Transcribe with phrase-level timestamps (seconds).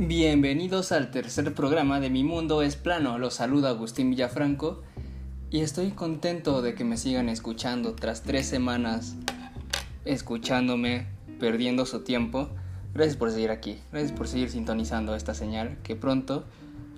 [0.00, 3.18] Bienvenidos al tercer programa de Mi Mundo es Plano.
[3.18, 4.80] Los saluda Agustín Villafranco
[5.50, 9.16] y estoy contento de que me sigan escuchando tras tres semanas
[10.04, 11.08] escuchándome,
[11.40, 12.48] perdiendo su tiempo.
[12.94, 16.44] Gracias por seguir aquí, gracias por seguir sintonizando esta señal que pronto,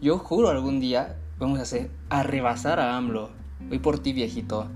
[0.02, 3.30] yo juro algún día, vamos a hacer a rebasar a AMLO.
[3.70, 4.68] Voy por ti, viejito.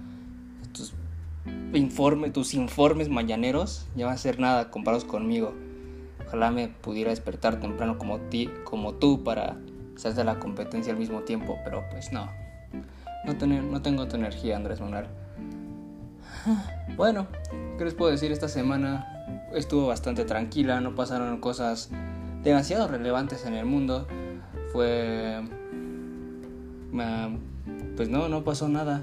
[0.73, 0.95] Tus,
[1.75, 5.53] informe, tus informes mañaneros ya van a ser nada comparados conmigo.
[6.27, 9.57] Ojalá me pudiera despertar temprano como, ti, como tú para
[9.97, 12.31] ser de la competencia al mismo tiempo, pero pues no.
[13.25, 15.07] No, tener, no tengo tu energía, Andrés Manuel.
[16.97, 17.27] Bueno,
[17.77, 18.31] ¿qué les puedo decir?
[18.31, 21.91] Esta semana estuvo bastante tranquila, no pasaron cosas
[22.43, 24.07] demasiado relevantes en el mundo.
[24.73, 25.41] Fue...
[27.97, 29.01] Pues no, no pasó nada.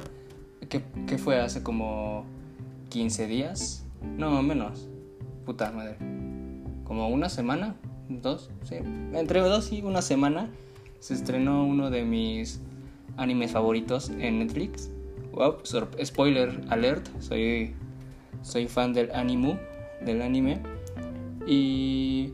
[0.70, 1.42] ¿Qué, qué fue?
[1.42, 2.26] ¿Hace como
[2.90, 3.86] 15 días?
[4.18, 4.88] No, menos.
[5.46, 5.98] Puta madre
[6.92, 7.78] como una semana,
[8.10, 8.76] dos, sí,
[9.14, 10.50] entre dos y una semana,
[11.00, 12.60] se estrenó uno de mis
[13.16, 14.92] animes favoritos en Netflix.
[15.32, 15.60] Wow,
[16.04, 17.76] spoiler alert, soy,
[18.42, 19.58] soy fan del anime,
[20.04, 20.60] del anime.
[21.48, 22.34] Y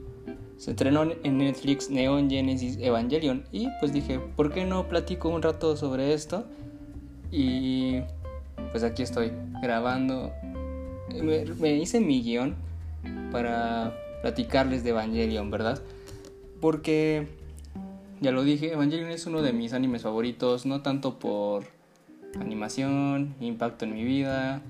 [0.57, 3.43] se estrenó en Netflix Neon Genesis Evangelion.
[3.51, 6.47] Y pues dije, ¿por qué no platico un rato sobre esto?
[7.31, 7.99] Y
[8.71, 10.33] pues aquí estoy grabando.
[11.13, 12.55] Me, me hice mi guion
[13.31, 15.81] para platicarles de Evangelion, ¿verdad?
[16.59, 17.27] Porque,
[18.21, 21.65] ya lo dije, Evangelion es uno de mis animes favoritos, no tanto por
[22.39, 24.61] animación, impacto en mi vida,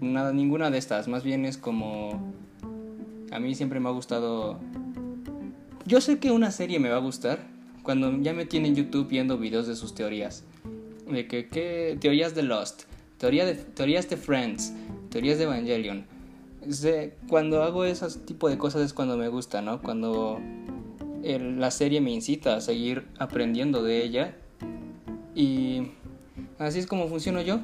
[0.00, 2.32] nada, ninguna de estas, más bien es como...
[3.30, 4.58] A mí siempre me ha gustado...
[5.86, 7.38] Yo sé que una serie me va a gustar
[7.82, 10.44] cuando ya me tienen en YouTube viendo videos de sus teorías.
[11.08, 11.96] De que, ¿qué?
[12.00, 12.82] Teorías de Lost,
[13.18, 14.72] teoría teorías de Friends,
[15.10, 16.04] teorías de Evangelion
[17.28, 19.80] cuando hago ese tipo de cosas es cuando me gusta, ¿no?
[19.82, 20.40] Cuando
[21.22, 24.36] la serie me incita a seguir aprendiendo de ella.
[25.34, 25.92] Y
[26.58, 27.60] así es como funciono yo.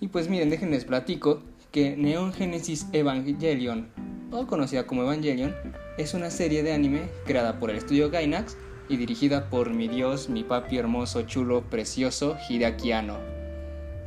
[0.00, 1.42] Y pues miren, déjenles platico
[1.72, 3.88] que Neon Genesis Evangelion,
[4.30, 5.54] o conocida como Evangelion,
[5.98, 8.56] es una serie de anime creada por el estudio Gainax
[8.88, 12.92] y dirigida por mi dios, mi papi hermoso, chulo, precioso, Hideaki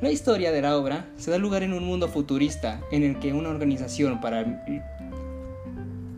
[0.02, 3.34] la historia de la obra se da lugar en un mundo futurista en el que
[3.34, 4.64] una organización para...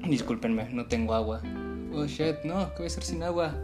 [0.08, 1.42] Discúlpenme, no tengo agua.
[1.92, 3.56] Oh shit, no, ¿qué voy a hacer sin agua?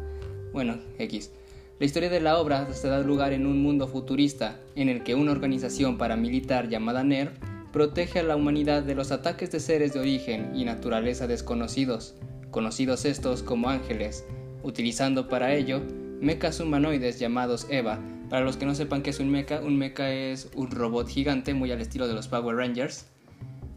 [0.54, 1.32] Bueno, X.
[1.80, 5.14] La historia de la obra se da lugar en un mundo futurista en el que
[5.14, 7.34] una organización paramilitar llamada NER
[7.72, 12.16] protege a la humanidad de los ataques de seres de origen y naturaleza desconocidos,
[12.50, 14.26] conocidos estos como ángeles,
[14.64, 15.84] utilizando para ello
[16.20, 18.00] mechas humanoides llamados Eva
[18.30, 21.54] para los que no sepan qué es un mecha, un mecha es un robot gigante
[21.54, 23.08] muy al estilo de los Power Rangers.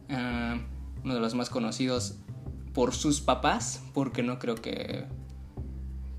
[0.09, 0.59] Ah,
[1.05, 2.16] uno de los más conocidos
[2.75, 5.05] por sus papás, porque no creo que,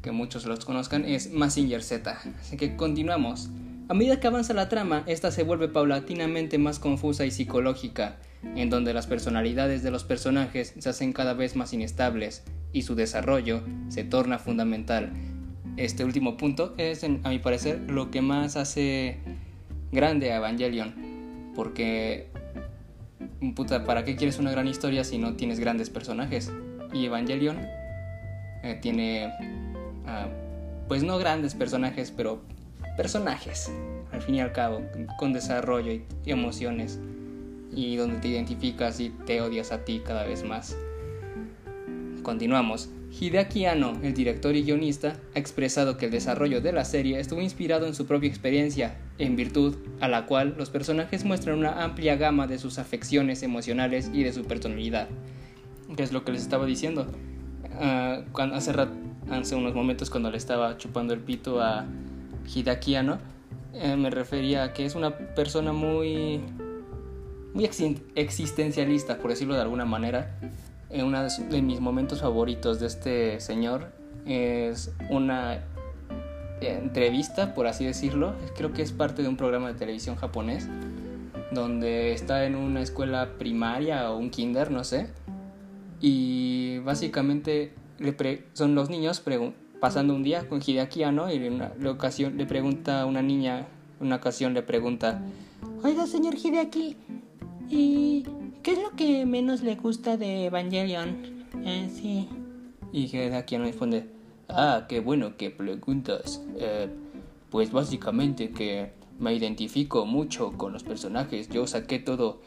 [0.02, 2.20] que muchos los conozcan, es Massinger Z.
[2.40, 3.50] Así que continuamos.
[3.90, 8.18] A medida que avanza la trama, esta se vuelve paulatinamente más confusa y psicológica,
[8.56, 12.96] en donde las personalidades de los personajes se hacen cada vez más inestables y su
[12.96, 15.12] desarrollo se torna fundamental
[15.78, 19.18] este último punto es, a mi parecer, lo que más hace
[19.92, 21.52] grande a Evangelion.
[21.56, 22.28] Porque,
[23.86, 26.52] ¿para qué quieres una gran historia si no tienes grandes personajes?
[26.94, 27.58] Y Evangelion
[28.64, 29.32] eh, tiene,
[30.06, 30.28] ah,
[30.88, 32.42] pues no grandes personajes, pero
[32.98, 33.72] personajes,
[34.12, 34.82] al fin y al cabo,
[35.18, 37.00] con desarrollo y emociones.
[37.74, 40.76] Y donde te identificas y te odias a ti cada vez más.
[42.22, 42.90] Continuamos.
[43.20, 47.42] Hideaki Anno, el director y guionista, ha expresado que el desarrollo de la serie estuvo
[47.42, 52.16] inspirado en su propia experiencia, en virtud a la cual los personajes muestran una amplia
[52.16, 55.10] gama de sus afecciones emocionales y de su personalidad.
[55.96, 57.06] ¿Qué es lo que les estaba diciendo?
[57.76, 58.74] Uh, cuando, hace,
[59.30, 61.86] hace unos momentos cuando le estaba chupando el pito a
[62.48, 63.20] Hideaki Anno,
[63.74, 66.40] eh, me refería a que es una persona muy,
[67.54, 67.70] muy
[68.16, 70.38] existencialista, por decirlo de alguna manera,
[70.94, 73.92] uno de mis momentos favoritos de este señor
[74.26, 75.64] es una
[76.62, 78.36] entrevista, por así decirlo.
[78.56, 80.68] Creo que es parte de un programa de televisión japonés,
[81.52, 85.10] donde está en una escuela primaria o un kinder, no sé.
[86.00, 89.24] Y básicamente le son los niños
[89.80, 93.68] pasando un día con Hideaki Anno y una ocasión le pregunta a una niña,
[94.00, 95.22] una ocasión le pregunta,
[95.84, 96.98] oiga señor Hideaki,
[97.70, 98.26] ¿y
[98.64, 101.46] ¿Qué es lo que menos le gusta de Evangelion?
[101.66, 102.30] Eh, sí.
[102.92, 103.08] Y
[103.58, 104.06] no responde,
[104.50, 106.44] ah, qué bueno que preguntas.
[106.58, 106.88] Eh,
[107.50, 111.50] pues básicamente que me identifico mucho con los personajes.
[111.50, 112.42] Yo saqué todo,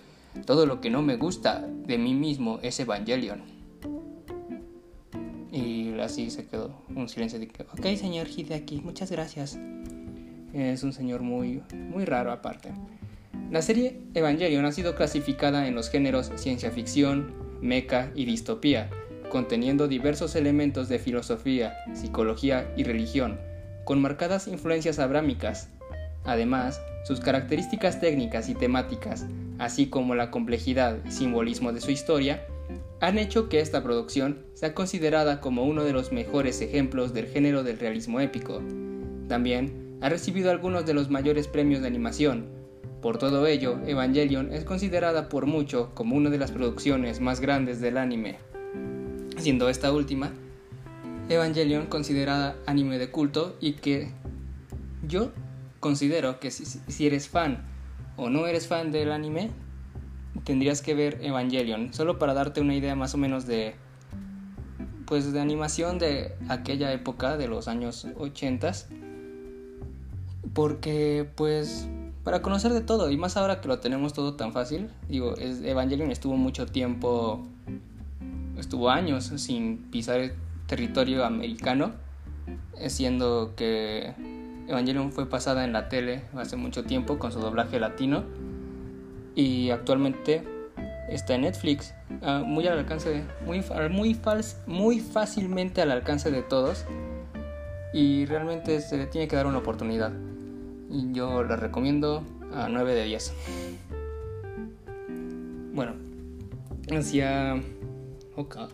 [0.46, 3.42] todo lo que no me gusta de mí mismo es Evangelion.
[5.50, 9.58] Y así se quedó un silencio de que, ok, señor Hideaki, muchas gracias.
[10.52, 12.72] Es un señor muy, muy raro aparte.
[13.50, 18.90] La serie Evangelion ha sido clasificada en los géneros ciencia ficción, mecha y distopía,
[19.30, 23.38] conteniendo diversos elementos de filosofía, psicología y religión,
[23.84, 25.68] con marcadas influencias abrámicas.
[26.24, 29.26] Además, sus características técnicas y temáticas,
[29.58, 32.46] así como la complejidad y simbolismo de su historia,
[33.00, 37.62] han hecho que esta producción sea considerada como uno de los mejores ejemplos del género
[37.62, 38.62] del realismo épico.
[39.28, 42.46] También ha recibido algunos de los mayores premios de animación.
[43.04, 47.78] Por todo ello, Evangelion es considerada por mucho como una de las producciones más grandes
[47.78, 48.38] del anime,
[49.36, 50.32] siendo esta última
[51.28, 54.10] Evangelion considerada anime de culto y que
[55.06, 55.32] yo
[55.80, 57.66] considero que si, eres fan
[58.16, 59.50] o no eres fan del anime,
[60.44, 63.74] tendrías que ver Evangelion, solo para darte una idea más o menos de
[65.04, 68.72] pues de animación de aquella época de los años 80
[70.54, 71.86] porque pues
[72.24, 76.10] para conocer de todo y más ahora que lo tenemos todo tan fácil, digo, Evangelion
[76.10, 77.46] estuvo mucho tiempo
[78.58, 80.32] estuvo años sin pisar
[80.66, 81.92] territorio americano,
[82.86, 84.14] siendo que
[84.68, 88.24] Evangelion fue pasada en la tele hace mucho tiempo con su doblaje latino
[89.34, 90.42] y actualmente
[91.08, 94.16] está en Netflix, ah, muy al alcance, muy, muy,
[94.66, 96.86] muy fácilmente al alcance de todos
[97.92, 100.12] y realmente se le tiene que dar una oportunidad.
[101.12, 103.32] Yo la recomiendo a 9 de 10.
[105.74, 105.94] Bueno,
[106.90, 107.60] hacia...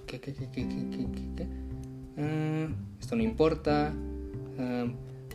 [0.06, 1.46] ¿qué, qué, qué,
[2.18, 2.68] ah,
[3.00, 3.94] esto no importa.
[4.58, 4.86] Ah,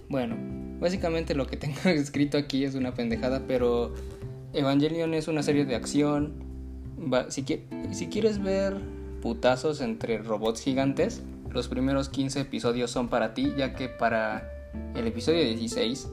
[0.09, 0.35] bueno,
[0.79, 3.93] básicamente lo que tengo escrito aquí es una pendejada, pero
[4.53, 6.33] Evangelion es una serie de acción.
[7.29, 7.43] Si,
[7.91, 8.77] si quieres ver
[9.21, 14.51] putazos entre robots gigantes, los primeros 15 episodios son para ti, ya que para
[14.93, 16.07] el episodio 16,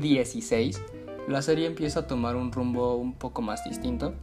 [0.00, 0.80] 16,
[1.26, 4.14] la serie empieza a tomar un rumbo un poco más distinto.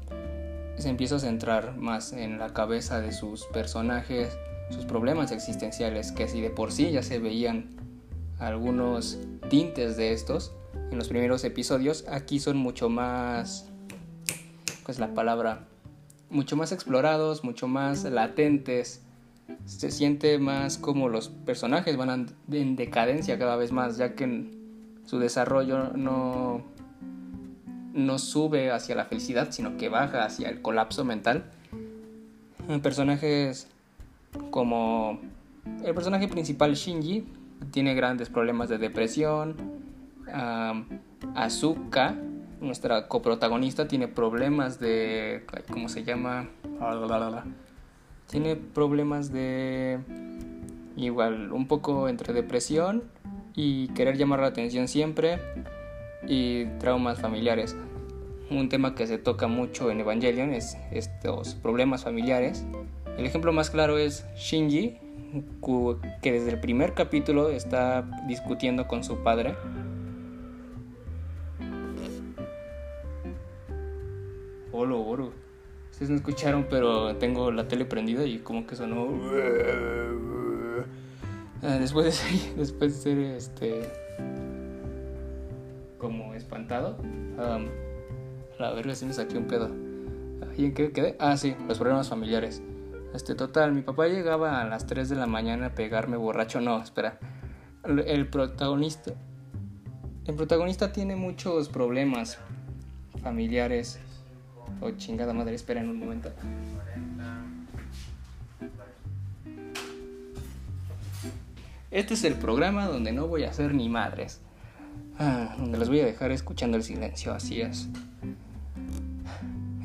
[0.77, 4.38] Se empieza a centrar más en la cabeza de sus personajes,
[4.69, 7.69] sus problemas existenciales, que si de por sí ya se veían
[8.39, 9.19] algunos
[9.50, 10.53] tintes de estos
[10.91, 13.69] en los primeros episodios, aquí son mucho más,
[14.85, 15.67] pues la palabra,
[16.29, 19.03] mucho más explorados, mucho más latentes.
[19.65, 24.60] Se siente más como los personajes van en decadencia cada vez más, ya que
[25.11, 26.61] su desarrollo no,
[27.93, 31.51] no sube hacia la felicidad, sino que baja hacia el colapso mental.
[32.81, 33.67] Personajes
[34.51, 35.19] como
[35.83, 37.25] el personaje principal Shinji
[37.71, 39.57] tiene grandes problemas de depresión.
[41.35, 42.15] Azuka,
[42.61, 45.45] nuestra coprotagonista, tiene problemas de...
[45.69, 46.47] ¿Cómo se llama?
[48.27, 49.99] Tiene problemas de...
[50.95, 53.03] Igual, un poco entre depresión
[53.56, 55.39] y querer llamar la atención siempre
[56.27, 57.75] y traumas familiares.
[58.50, 62.65] Un tema que se toca mucho en Evangelion es estos problemas familiares.
[63.18, 64.98] El ejemplo más claro es Shinji,
[66.21, 69.56] que desde el primer capítulo está discutiendo con su padre.
[74.74, 75.31] Olo, oro.
[75.92, 79.07] Ustedes no escucharon, pero tengo la tele prendida y como que sonó.
[81.63, 83.91] Ah, después de ser, después de ser este.
[85.98, 86.98] como espantado.
[88.58, 89.70] La verga, si me saqué un pedo.
[90.58, 91.15] ¿Y en qué quedé?
[91.20, 92.62] Ah, sí, los problemas familiares.
[93.13, 96.62] Este, total, mi papá llegaba a las 3 de la mañana a pegarme borracho.
[96.62, 97.20] No, espera.
[97.84, 99.13] El protagonista.
[100.27, 102.38] El protagonista tiene muchos problemas
[103.22, 104.00] familiares.
[104.80, 106.32] Oh, chingada madre, espera en un momento.
[111.91, 114.39] Este es el programa donde no voy a hacer ni madres.
[115.19, 117.88] Ah, donde los voy a dejar escuchando el silencio, así es.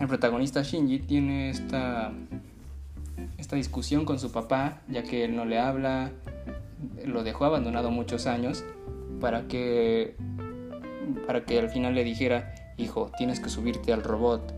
[0.00, 2.12] El protagonista Shinji tiene esta
[3.38, 6.10] esta discusión con su papá, ya que él no le habla,
[7.04, 8.64] lo dejó abandonado muchos años,
[9.20, 10.16] para que,
[11.26, 14.52] para que al final le dijera, hijo, tienes que subirte al robot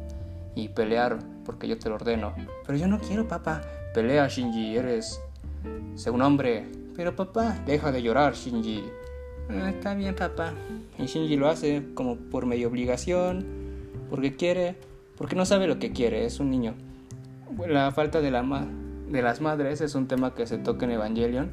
[0.55, 2.35] y pelear porque yo te lo ordeno.
[2.67, 3.63] Pero yo no quiero, papá.
[3.95, 5.21] Pelea, Shinji, eres
[6.11, 6.67] un hombre.
[6.99, 8.85] Pero papá, deja de llorar, Shinji.
[9.49, 10.53] Ah, está bien, papá.
[10.99, 13.47] Y Shinji lo hace como por medio obligación,
[14.11, 14.77] porque quiere,
[15.17, 16.75] porque no sabe lo que quiere, es un niño
[17.67, 18.67] la falta de, la
[19.09, 21.51] de las madres es un tema que se toca en Evangelion.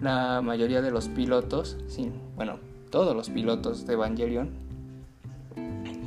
[0.00, 2.58] La mayoría de los pilotos, sí, bueno,
[2.90, 4.50] todos los pilotos de Evangelion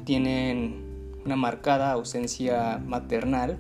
[0.04, 0.84] tienen
[1.24, 3.58] una marcada ausencia maternal,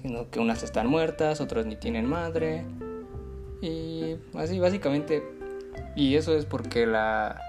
[0.00, 2.64] sino que unas están muertas, otras ni tienen madre.
[3.60, 5.22] Y así básicamente.
[5.94, 7.40] Y eso es porque la,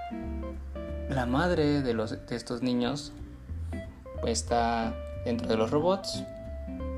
[1.09, 3.13] la madre de, los, de estos niños
[4.25, 4.95] está
[5.25, 6.23] dentro de los robots.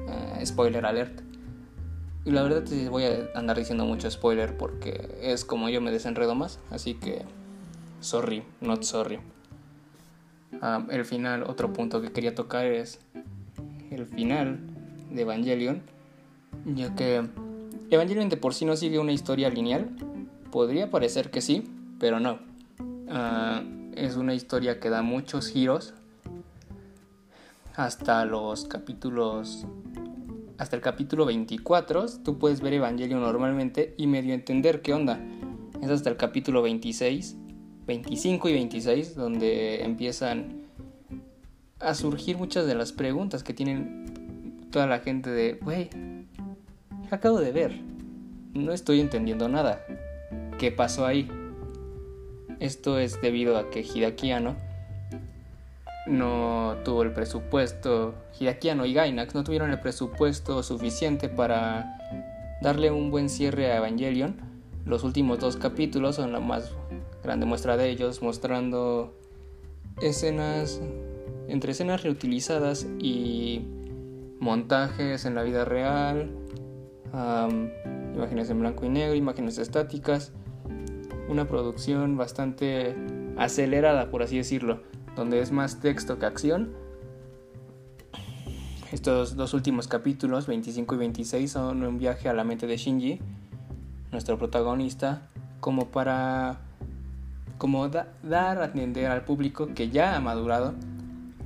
[0.08, 1.22] Eh, spoiler alert.
[2.26, 5.92] Y la verdad sí voy a andar diciendo mucho spoiler porque es como yo me
[5.92, 6.60] desenredo más.
[6.70, 7.24] Así que
[8.02, 9.20] sorry, not sorry.
[10.62, 13.00] Ah, el final, otro punto que quería tocar es
[13.92, 14.60] el final
[15.12, 15.82] de Evangelion.
[16.66, 17.28] Ya que
[17.90, 19.90] Evangelion de por sí no sigue una historia lineal.
[20.52, 21.64] Podría parecer que sí,
[22.00, 22.40] pero no.
[23.10, 23.64] Ah,
[23.96, 25.94] es una historia que da muchos giros
[27.76, 29.66] hasta los capítulos
[30.58, 35.18] hasta el capítulo 24 tú puedes ver Evangelion normalmente y medio entender qué onda.
[35.82, 37.38] Es hasta el capítulo 26,
[37.88, 40.66] 25 y 26 donde empiezan
[41.80, 45.90] a surgir muchas de las preguntas que tienen toda la gente de, wey,
[47.12, 47.80] acabo de ver,
[48.54, 49.86] no estoy entendiendo nada.
[50.58, 51.30] ¿Qué pasó ahí?
[52.60, 54.32] Esto es debido a que Hideaki
[56.08, 61.98] no tuvo el presupuesto, Hideakiano y Gainax no tuvieron el presupuesto suficiente para
[62.62, 64.36] darle un buen cierre a Evangelion.
[64.86, 66.72] Los últimos dos capítulos son la más
[67.24, 69.14] grande muestra de ellos, mostrando
[70.02, 70.82] escenas,
[71.48, 73.62] entre escenas reutilizadas y
[74.40, 76.32] montajes en la vida real,
[77.14, 80.32] imágenes en blanco y negro, imágenes estáticas,
[81.28, 82.96] una producción bastante
[83.38, 84.82] acelerada, por así decirlo
[85.16, 86.72] donde es más texto que acción.
[88.92, 93.20] Estos dos últimos capítulos, 25 y 26, son un viaje a la mente de Shinji,
[94.12, 95.28] nuestro protagonista,
[95.60, 96.62] como para
[97.58, 100.74] como dar a entender al público que ya ha madurado,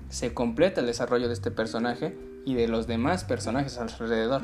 [0.09, 2.15] se completa el desarrollo de este personaje
[2.45, 4.43] y de los demás personajes alrededor.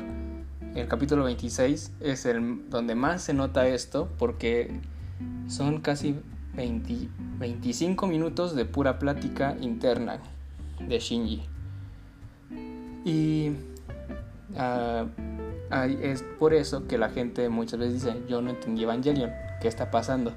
[0.74, 4.80] El capítulo 26 es el donde más se nota esto porque
[5.48, 6.16] son casi
[6.54, 10.20] 25 minutos de pura plática interna
[10.86, 11.42] de Shinji.
[13.04, 13.50] Y
[14.56, 15.06] ah,
[16.02, 19.90] es por eso que la gente muchas veces dice, yo no entendí Evangelion, ¿qué está
[19.90, 20.32] pasando?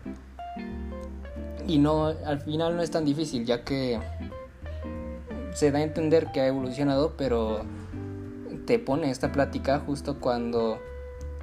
[1.67, 3.99] Y no, al final no es tan difícil, ya que
[5.53, 7.63] se da a entender que ha evolucionado, pero
[8.65, 10.79] te pone esta plática justo cuando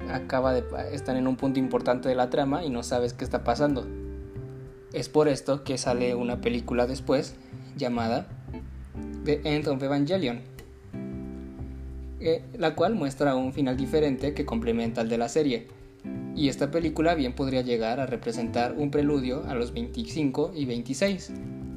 [0.09, 0.63] acaba de
[0.93, 3.87] estar en un punto importante de la trama y no sabes qué está pasando.
[4.93, 7.35] Es por esto que sale una película después
[7.77, 8.27] llamada
[9.23, 10.41] The End of Evangelion,
[12.19, 15.67] eh, la cual muestra un final diferente que complementa al de la serie.
[16.35, 21.31] Y esta película bien podría llegar a representar un preludio a los 25 y 26,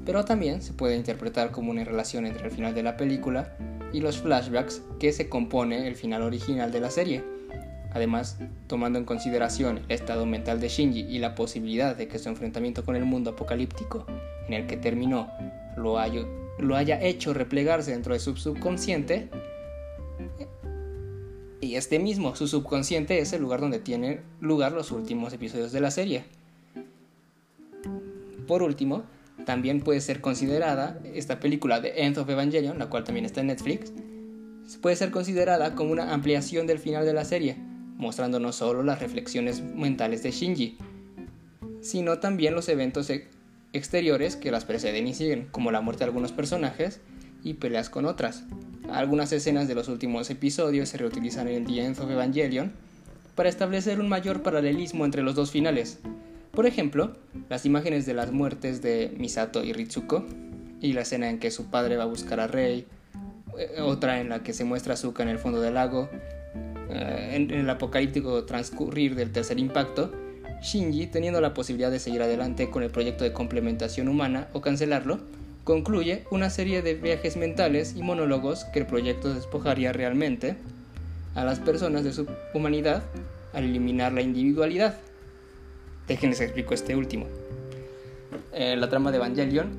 [0.05, 3.57] pero también se puede interpretar como una relación entre el final de la película
[3.95, 7.25] y los flashbacks que se compone el final original de la serie.
[7.93, 12.29] Además, tomando en consideración el estado mental de Shinji y la posibilidad de que su
[12.29, 14.05] enfrentamiento con el mundo apocalíptico
[14.49, 15.31] en el que terminó
[15.77, 15.97] lo
[16.59, 19.29] lo haya hecho replegarse dentro de su subconsciente,
[21.61, 25.81] y este mismo, su subconsciente, es el lugar donde tienen lugar los últimos episodios de
[25.81, 26.25] la serie.
[28.47, 29.05] Por último,
[29.45, 33.49] también puede ser considerada esta película de End of Evangelion, la cual también está en
[33.49, 33.93] Netflix,
[34.81, 37.57] puede ser considerada como una ampliación del final de la serie,
[37.97, 40.79] mostrando no solo las reflexiones mentales de Shinji,
[41.81, 43.11] sino también los eventos
[43.73, 47.01] exteriores que las preceden y siguen, como la muerte de algunos personajes
[47.43, 48.45] y peleas con otras.
[48.91, 52.73] Algunas escenas de los últimos episodios se reutilizan en The End of Evangelion
[53.35, 55.99] para establecer un mayor paralelismo entre los dos finales.
[56.55, 57.13] Por ejemplo,
[57.49, 60.25] las imágenes de las muertes de Misato y Ritsuko,
[60.81, 62.87] y la escena en que su padre va a buscar a Rei,
[63.59, 66.09] eh, otra en la que se muestra Zuka en el fondo del lago,
[66.91, 70.13] eh, en, el apocalíptico transcurrir del tercer impacto,
[70.63, 75.19] Shinji, teniendo la posibilidad de seguir adelante con el proyecto de complementación humana o cancelarlo,
[75.65, 80.57] concluye una serie de viajes mentales y monólogos que el proyecto despojaría realmente
[81.35, 83.03] a las personas de su humanidad
[83.53, 84.97] al eliminar la individualidad.
[86.07, 87.27] Déjenles explico este último.
[88.53, 89.71] Eh, la trama de Evangelion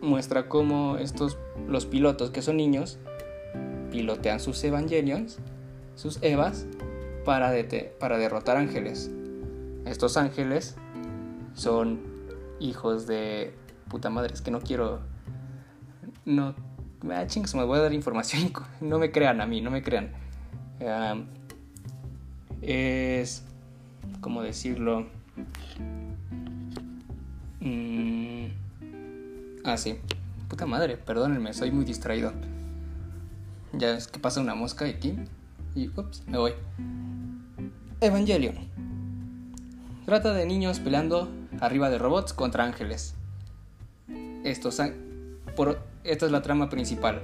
[0.00, 1.38] muestra cómo estos
[1.68, 2.98] los pilotos que son niños
[3.90, 5.38] pilotean sus Evangelions
[5.94, 6.66] sus Evas
[7.24, 7.52] para,
[7.98, 9.10] para derrotar ángeles.
[9.84, 10.76] Estos ángeles
[11.54, 12.00] son
[12.58, 13.54] hijos de...
[13.88, 15.00] Puta madre, es que no quiero...
[16.24, 16.54] No...
[17.10, 18.52] Ah, chingos, me voy a dar información.
[18.80, 20.12] No me crean a mí, no me crean.
[22.62, 23.44] es...
[24.20, 25.06] ¿Cómo decirlo?
[27.60, 28.46] Mm,
[29.64, 29.98] ah, sí.
[30.48, 32.32] Puta madre, perdónenme, soy muy distraído.
[33.72, 35.14] Ya es que pasa una mosca aquí
[35.74, 36.52] y ups, me voy.
[38.00, 38.56] Evangelion.
[40.06, 41.28] trata de niños peleando
[41.60, 43.14] arriba de robots contra ángeles.
[44.42, 44.80] Estos,
[45.54, 47.22] por, esta es la trama principal.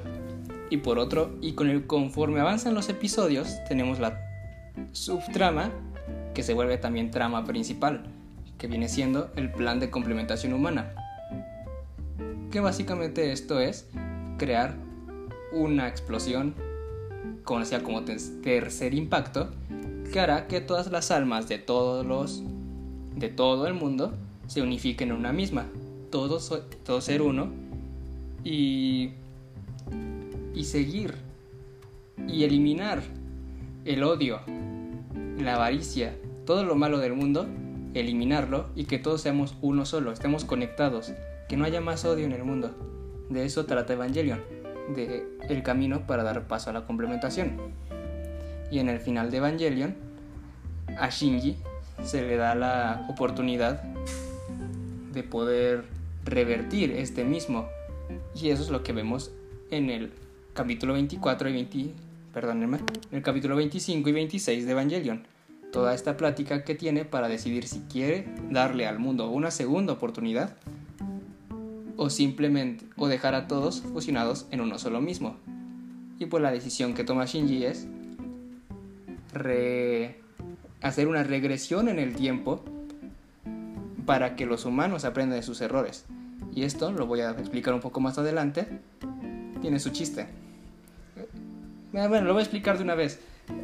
[0.70, 4.20] Y por otro, y con el conforme avanzan los episodios, tenemos la
[4.92, 5.70] subtrama
[6.37, 8.02] que se vuelve también trama principal,
[8.59, 10.93] que viene siendo el plan de complementación humana.
[12.50, 13.88] Que básicamente esto es
[14.37, 14.75] crear
[15.50, 16.55] una explosión
[17.43, 19.49] conocida como tercer impacto
[20.12, 22.43] que hará que todas las almas de todos los
[23.14, 24.12] de todo el mundo
[24.47, 25.64] se unifiquen en una misma,
[26.11, 26.52] todos,
[26.85, 27.49] todo ser uno
[28.45, 29.12] y
[30.55, 31.14] y seguir
[32.28, 33.02] y eliminar
[33.87, 34.40] el odio,
[35.38, 36.14] la avaricia,
[36.46, 37.46] todo lo malo del mundo,
[37.92, 41.12] eliminarlo y que todos seamos uno solo, estemos conectados,
[41.48, 42.70] que no haya más odio en el mundo.
[43.28, 44.40] De eso trata Evangelion,
[44.94, 47.56] de el camino para dar paso a la complementación.
[48.70, 49.94] Y en el final de Evangelion,
[50.98, 51.56] a Shinji
[52.04, 53.82] se le da la oportunidad
[55.12, 55.84] de poder
[56.24, 57.66] revertir este mismo.
[58.34, 59.32] Y eso es lo que vemos
[59.70, 60.12] en el
[60.54, 61.94] capítulo 24 y 20,
[62.32, 62.78] perdónenme,
[63.10, 65.36] en el capítulo 25 y 26 de Evangelion.
[65.73, 70.56] Toda esta plática que tiene para decidir si quiere darle al mundo una segunda oportunidad
[71.96, 75.37] o simplemente o dejar a todos fusionados en uno solo mismo.
[76.18, 77.87] Y pues la decisión que toma Shinji es
[80.82, 82.64] hacer una regresión en el tiempo
[84.06, 86.06] para que los humanos aprendan de sus errores.
[86.54, 88.66] Y esto lo voy a explicar un poco más adelante.
[89.61, 90.26] Tiene su chiste.
[91.94, 93.20] Ah, bueno, lo voy a explicar de una vez.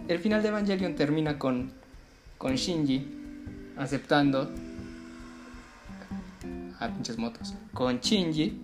[0.09, 1.73] El final de Evangelion termina con,
[2.43, 3.07] con Shinji
[3.77, 4.51] aceptando.
[6.81, 7.55] Ah, pinches motos.
[7.73, 8.61] Con Shinji,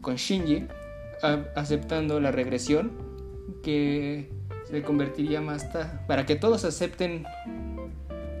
[0.00, 0.66] con Shinji
[1.54, 2.90] aceptando la regresión
[3.62, 4.28] que
[4.68, 6.00] se convertiría más tarde.
[6.08, 7.24] Para que todos acepten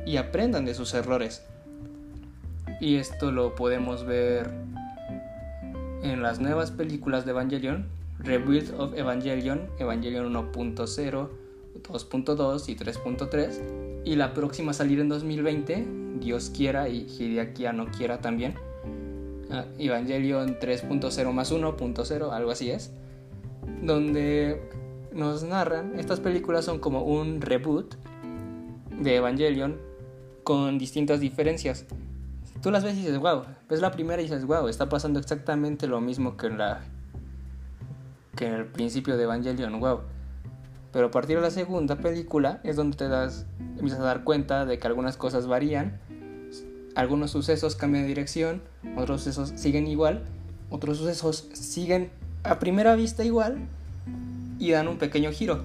[0.06, 1.44] y aprendan de sus errores.
[2.80, 4.50] Y esto lo podemos ver
[6.02, 7.86] en las nuevas películas de Evangelion
[8.18, 11.28] Rebuild of Evangelion, Evangelion 1.0,
[11.84, 13.79] 2.2 y 3.3.
[14.04, 15.86] Y la próxima a salir en 2020,
[16.20, 18.54] Dios quiera y Hideaki no quiera también.
[19.50, 22.92] Ah, Evangelion 3.0 más 1.0, algo así es.
[23.82, 24.62] Donde
[25.12, 27.94] nos narran, estas películas son como un reboot
[29.00, 29.76] de Evangelion
[30.44, 31.84] con distintas diferencias.
[32.62, 35.86] Tú las ves y dices, wow, ves la primera y dices, wow, está pasando exactamente
[35.86, 36.82] lo mismo que en la
[38.36, 40.00] que en el principio de Evangelion, wow.
[40.92, 44.66] Pero a partir de la segunda película es donde te das, empiezas a dar cuenta
[44.66, 46.00] de que algunas cosas varían,
[46.96, 48.62] algunos sucesos cambian de dirección,
[48.96, 50.24] otros sucesos siguen igual,
[50.68, 52.10] otros sucesos siguen
[52.42, 53.58] a primera vista igual
[54.58, 55.62] y dan un pequeño giro.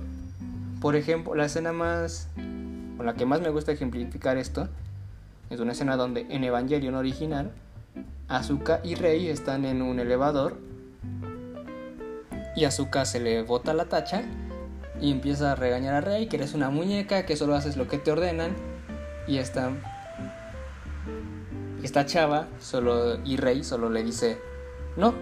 [0.79, 2.27] Por ejemplo, la escena más,
[2.97, 4.69] con la que más me gusta ejemplificar esto,
[5.49, 7.51] es una escena donde en Evangelion original,
[8.27, 10.57] Asuka y Rei están en un elevador
[12.55, 14.23] y Azuka se le bota la tacha
[15.01, 17.97] y empieza a regañar a Rey que eres una muñeca, que solo haces lo que
[17.97, 18.55] te ordenan.
[19.27, 19.71] Y esta,
[21.83, 24.37] esta chava solo, y Rey solo le dice,
[24.97, 25.13] no,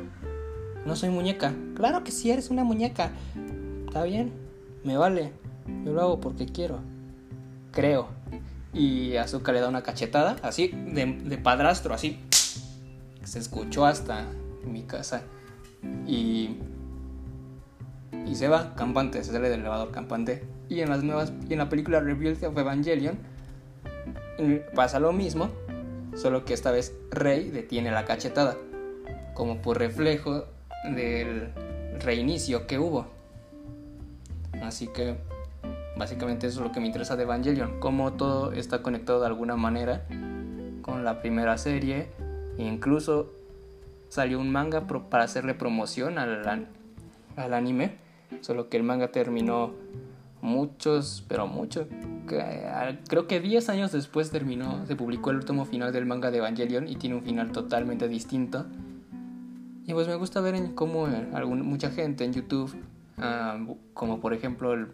[0.85, 1.53] no soy muñeca.
[1.75, 3.11] Claro que sí, eres una muñeca.
[3.87, 4.33] Está bien,
[4.83, 5.31] me vale.
[5.85, 6.79] Yo lo hago porque quiero.
[7.71, 8.07] Creo.
[8.73, 12.19] Y Azuka le da una cachetada, así, de, de padrastro, así.
[13.23, 14.25] Se escuchó hasta
[14.65, 15.23] mi casa.
[16.07, 16.57] Y
[18.25, 20.43] y se va campante, se sale del elevador campante.
[20.69, 23.17] Y en las nuevas y en la película Rebuild of Evangelion
[24.73, 25.49] pasa lo mismo,
[26.15, 28.55] solo que esta vez Rey detiene la cachetada,
[29.33, 30.45] como por reflejo
[30.95, 31.49] del
[31.99, 33.07] reinicio que hubo.
[34.61, 35.17] Así que
[35.97, 39.55] básicamente eso es lo que me interesa de Evangelion, cómo todo está conectado de alguna
[39.55, 40.05] manera
[40.81, 42.09] con la primera serie
[42.57, 43.31] incluso
[44.09, 46.67] salió un manga para hacerle promoción al,
[47.35, 48.02] al anime
[48.41, 49.73] solo que el manga terminó
[50.41, 51.87] muchos, pero mucho,
[53.07, 56.87] creo que 10 años después terminó, se publicó el último final del manga de Evangelion
[56.87, 58.65] y tiene un final totalmente distinto.
[59.85, 62.73] Y pues me gusta ver cómo eh, mucha gente en YouTube,
[63.17, 63.57] ah,
[63.93, 64.87] como por ejemplo el,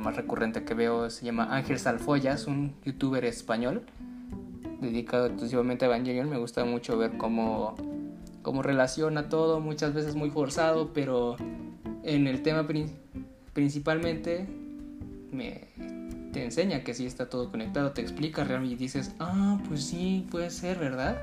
[0.00, 3.82] más recurrente que veo se llama Ángel Salfoyas, un youtuber español
[4.80, 6.28] dedicado exclusivamente a Evangelion.
[6.30, 7.74] Me gusta mucho ver cómo,
[8.42, 11.36] cómo relaciona todo, muchas veces muy forzado, pero
[12.02, 12.66] en el tema
[13.52, 14.46] principalmente
[15.32, 15.60] me,
[16.32, 20.26] te enseña que sí está todo conectado, te explica realmente y dices, ah, pues sí,
[20.30, 21.22] puede ser, ¿verdad?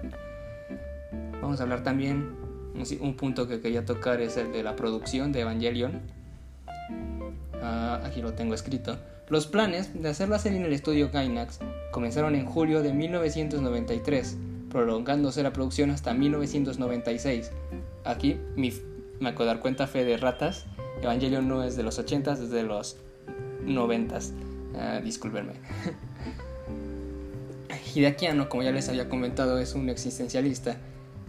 [1.41, 2.35] Vamos a hablar también,
[2.99, 6.01] un punto que quería tocar es el de la producción de Evangelion.
[7.61, 8.97] Ah, aquí lo tengo escrito.
[9.29, 11.59] Los planes de hacer la serie en el estudio Gainax
[11.91, 14.37] comenzaron en julio de 1993,
[14.69, 17.51] prolongándose la producción hasta 1996.
[18.03, 18.71] Aquí mi,
[19.19, 20.65] me acuerdo dar cuenta fe de ratas.
[21.01, 22.97] Evangelion no es de los 80, es de los
[23.63, 24.19] 90.
[24.77, 25.53] Ah, discúlpenme.
[27.95, 30.77] Hideaki Anno, como ya les había comentado, es un existencialista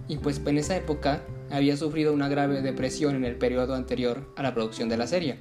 [0.09, 4.43] y pues en esa época había sufrido una grave depresión en el periodo anterior a
[4.43, 5.39] la producción de la serie,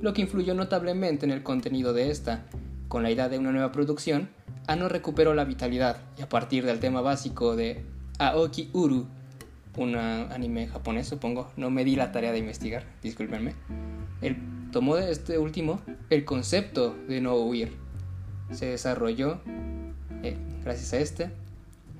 [0.00, 2.46] lo que influyó notablemente en el contenido de esta.
[2.88, 4.28] Con la idea de una nueva producción,
[4.66, 7.84] Ano recuperó la vitalidad y a partir del tema básico de
[8.18, 9.06] Aoki Uru,
[9.76, 13.54] un anime japonés supongo, no me di la tarea de investigar, discúlpenme,
[14.22, 14.36] él
[14.70, 17.72] tomó de este último el concepto de no huir.
[18.50, 19.40] Se desarrolló,
[20.22, 21.30] eh, gracias a este,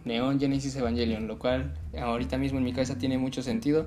[0.04, 3.86] Neon Genesis Evangelion, lo cual ahorita mismo en mi cabeza tiene mucho sentido.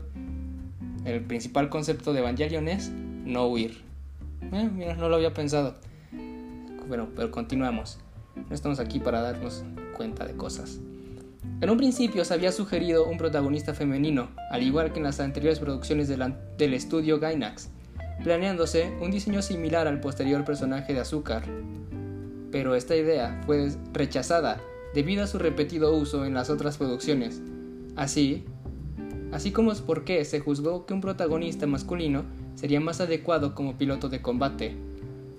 [1.06, 3.84] El principal concepto de Evangelion es no huir.
[4.52, 5.76] Eh, mira, no lo había pensado.
[6.88, 8.00] Bueno, pero continuamos.
[8.36, 9.64] No estamos aquí para darnos
[9.96, 10.80] cuenta de cosas.
[11.60, 15.60] En un principio se había sugerido un protagonista femenino, al igual que en las anteriores
[15.60, 17.70] producciones del estudio Gainax,
[18.24, 21.46] planeándose un diseño similar al posterior personaje de Azúcar.
[22.52, 24.62] Pero esta idea fue rechazada
[24.94, 27.42] debido a su repetido uso en las otras producciones.
[27.96, 28.46] Así,
[29.32, 33.80] así como es por qué se juzgó que un protagonista masculino sería más adecuado como
[33.80, 34.76] piloto de combate.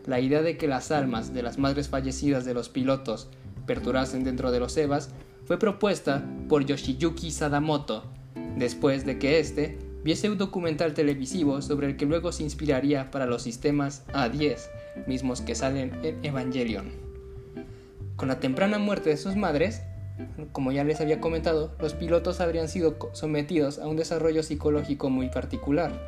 [0.04, 3.28] La idea de que las almas de las madres fallecidas de los pilotos
[3.66, 5.10] perdurasen dentro de los EVAs
[5.48, 8.04] fue propuesta por Yoshiyuki Sadamoto,
[8.58, 13.24] después de que éste viese un documental televisivo sobre el que luego se inspiraría para
[13.24, 14.58] los sistemas A10,
[15.06, 16.90] mismos que salen en Evangelion.
[18.16, 19.80] Con la temprana muerte de sus madres,
[20.52, 25.30] como ya les había comentado, los pilotos habrían sido sometidos a un desarrollo psicológico muy
[25.30, 25.98] particular.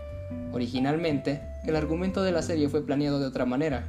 [0.52, 3.88] Originalmente, el argumento de la serie fue planeado de otra manera.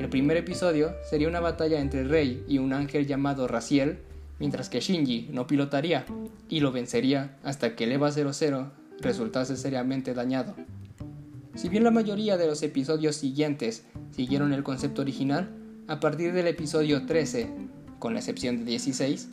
[0.00, 3.98] El primer episodio sería una batalla entre Rey y un ángel llamado Raziel,
[4.38, 6.04] mientras que Shinji no pilotaría
[6.48, 10.54] y lo vencería hasta que el EVA 00 resultase seriamente dañado.
[11.54, 15.50] Si bien la mayoría de los episodios siguientes siguieron el concepto original,
[15.88, 17.50] a partir del episodio 13,
[17.98, 19.28] con la excepción de 16,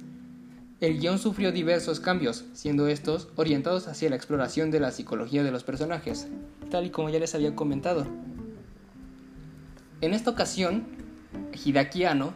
[0.82, 5.52] el guion sufrió diversos cambios, siendo estos orientados hacia la exploración de la psicología de
[5.52, 6.28] los personajes,
[6.70, 8.08] tal y como ya les había comentado.
[10.02, 10.86] En esta ocasión,
[11.54, 12.34] Hideaki Anno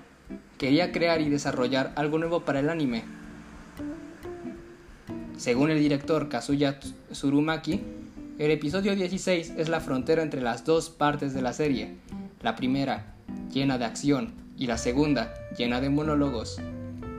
[0.59, 3.03] quería crear y desarrollar algo nuevo para el anime.
[5.37, 7.81] Según el director Kazuya Tsurumaki,
[8.37, 11.95] el episodio 16 es la frontera entre las dos partes de la serie.
[12.41, 13.15] La primera,
[13.53, 16.59] llena de acción, y la segunda, llena de monólogos.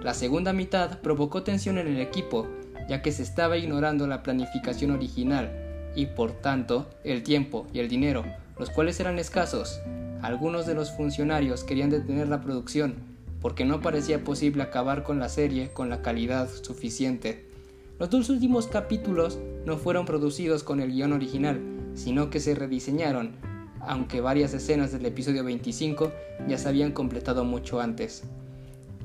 [0.02, 2.46] La segunda mitad provocó tensión en el equipo,
[2.90, 5.50] ya que se estaba ignorando la planificación original,
[5.96, 8.22] y por tanto el tiempo y el dinero,
[8.58, 9.80] los cuales eran escasos.
[10.20, 13.09] Algunos de los funcionarios querían detener la producción,
[13.40, 17.46] porque no parecía posible acabar con la serie con la calidad suficiente.
[17.98, 21.60] Los dos últimos capítulos no fueron producidos con el guion original,
[21.94, 23.50] sino que se rediseñaron
[23.80, 26.12] aunque varias escenas del episodio 25
[26.48, 28.24] ya se habían completado mucho antes.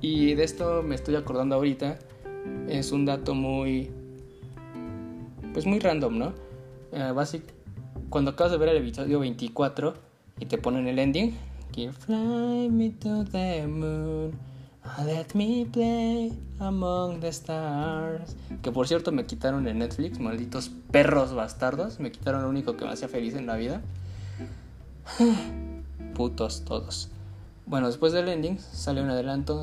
[0.02, 1.98] Y de esto me estoy acordando ahorita,
[2.67, 3.89] es un dato muy...
[5.54, 6.34] pues muy random, ¿no?
[6.91, 7.13] Eh,
[8.10, 9.93] cuando acabas de ver el episodio 24
[10.39, 11.34] y te ponen el ending,
[11.73, 14.39] fly me to the moon,
[15.06, 18.36] let me play among the stars.
[18.62, 22.86] Que por cierto me quitaron en Netflix, malditos perros bastardos, me quitaron lo único que
[22.86, 23.82] me hacía feliz en la vida.
[26.15, 27.10] Putos todos.
[27.67, 29.60] Bueno, después del ending sale un adelanto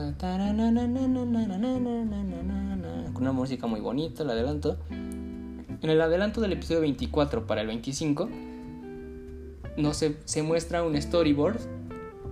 [3.13, 4.77] con una música muy bonita, el adelanto.
[4.91, 8.29] En el adelanto del episodio 24 para el 25
[9.77, 11.61] no se, se muestra un storyboard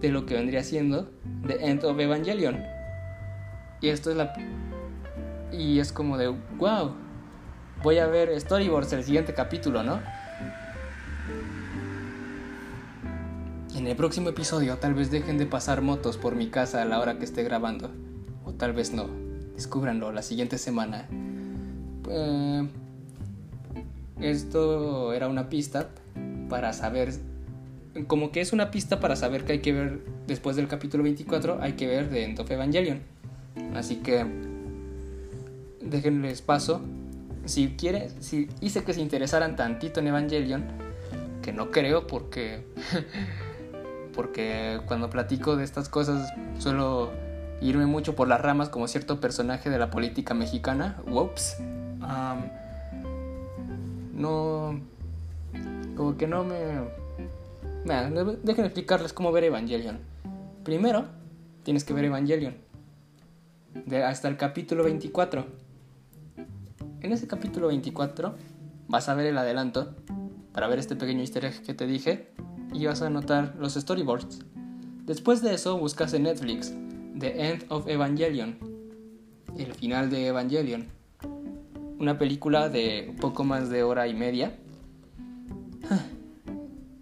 [0.01, 1.11] de lo que vendría siendo
[1.47, 2.63] The End of Evangelion.
[3.81, 4.33] Y esto es la
[5.53, 6.93] y es como de wow.
[7.83, 10.01] Voy a ver storyboards el siguiente capítulo, ¿no?
[13.75, 17.01] En el próximo episodio tal vez dejen de pasar motos por mi casa a la
[17.01, 17.91] hora que esté grabando.
[18.45, 19.09] O tal vez no.
[19.55, 21.09] Descúbranlo la siguiente semana.
[22.09, 22.69] Eh,
[24.21, 25.89] esto era una pista
[26.49, 27.30] para saber...
[28.07, 31.59] Como que es una pista para saber que hay que ver después del capítulo 24,
[31.61, 33.01] hay que ver de End of Evangelion.
[33.75, 34.25] Así que
[35.81, 36.83] déjenles paso.
[37.47, 40.65] Si quieren, si hice que se interesaran tantito en Evangelion,
[41.43, 42.65] que no creo porque
[44.15, 47.11] porque cuando platico de estas cosas suelo
[47.61, 51.01] irme mucho por las ramas como cierto personaje de la política mexicana.
[51.07, 51.59] Whoops.
[54.15, 54.81] no.
[55.97, 56.57] Como que no me.
[57.85, 59.99] Nah, dejen explicarles cómo ver Evangelion.
[60.65, 61.07] Primero,
[61.63, 62.55] tienes que ver Evangelion.
[64.05, 65.47] Hasta el capítulo 24.
[67.01, 68.35] En ese capítulo 24
[68.89, 69.95] vas a ver el adelanto
[70.53, 72.29] para ver este pequeño easter egg que te dije
[72.75, 74.41] y vas a notar los storyboards.
[75.07, 76.75] Después de eso buscas en Netflix
[77.19, 78.59] The End of Evangelion,
[79.57, 80.87] el final de Evangelion,
[81.99, 84.55] una película de poco más de hora y media.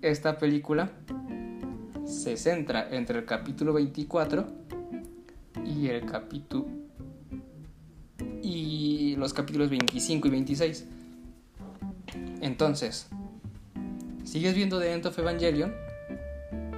[0.09, 0.91] Esta película
[2.07, 4.47] se centra entre el capítulo 24
[5.67, 6.65] y el capítulo
[8.43, 10.87] y los capítulos 25 y 26.
[12.41, 13.11] Entonces,
[14.25, 15.75] sigues viendo The End of Evangelion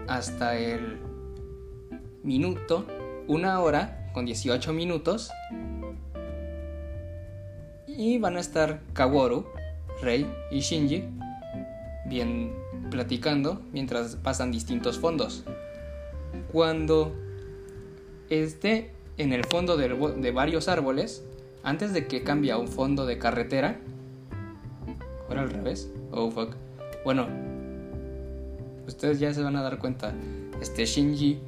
[0.08, 0.98] hasta el
[2.24, 2.84] minuto,
[3.28, 5.30] una hora con 18 minutos.
[7.86, 9.46] Y van a estar Kaworu,
[10.02, 11.04] Rei y Shinji
[12.06, 12.52] bien
[12.90, 15.44] platicando mientras pasan distintos fondos.
[16.52, 17.14] Cuando
[18.28, 21.24] esté en el fondo de, varios árboles,
[21.62, 23.78] antes de que cambie a un fondo de carretera,
[25.28, 26.54] ahora al revés, oh fuck,
[27.04, 27.28] bueno,
[28.86, 30.14] ustedes ya se van a dar cuenta,
[30.60, 31.38] este Shinji,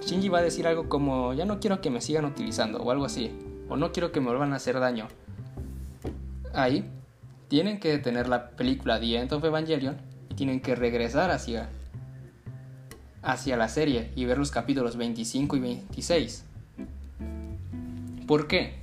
[0.00, 3.04] Shinji va a decir algo como, ya no quiero que me sigan utilizando, o algo
[3.04, 3.32] así,
[3.68, 5.08] o no quiero que me vuelvan a hacer daño.
[6.54, 6.88] Ahí,
[7.48, 10.07] tienen que detener la película The End of Evangelion
[10.38, 11.68] tienen que regresar hacia,
[13.22, 16.44] hacia la serie y ver los capítulos 25 y 26.
[18.28, 18.74] ¿Por qué?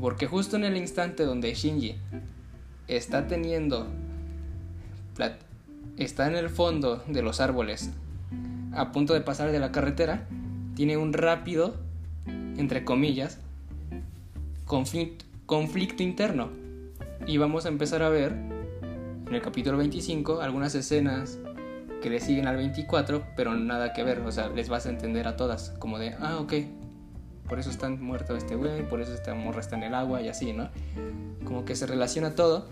[0.00, 1.94] Porque justo en el instante donde Shinji
[2.88, 3.86] está teniendo
[5.96, 7.90] está en el fondo de los árboles,
[8.72, 10.26] a punto de pasar de la carretera,
[10.74, 11.76] tiene un rápido,
[12.26, 13.38] entre comillas,
[14.64, 16.48] conflicto, conflicto interno.
[17.26, 18.59] Y vamos a empezar a ver
[19.30, 21.38] en el capítulo 25 algunas escenas
[22.02, 25.26] que le siguen al 24, pero nada que ver, o sea, les vas a entender
[25.28, 26.52] a todas, como de, ah, ok,
[27.48, 30.28] por eso está muerto este güey, por eso esta morra está en el agua y
[30.28, 30.68] así, ¿no?
[31.44, 32.68] Como que se relaciona todo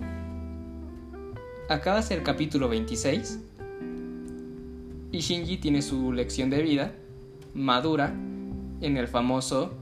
[1.68, 3.40] Acabas el capítulo 26
[5.12, 6.92] y Shinji tiene su lección de vida
[7.52, 8.14] madura
[8.80, 9.74] en el famoso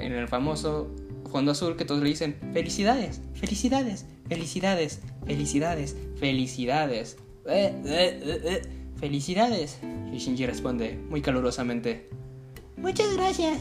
[0.00, 0.88] en el famoso
[1.30, 8.62] fondo azul que todos le dicen felicidades, felicidades, felicidades, felicidades, felicidades, eh, eh, eh,
[8.98, 9.78] felicidades.
[10.10, 12.08] Y Shinji responde muy calurosamente,
[12.78, 13.58] muchas gracias.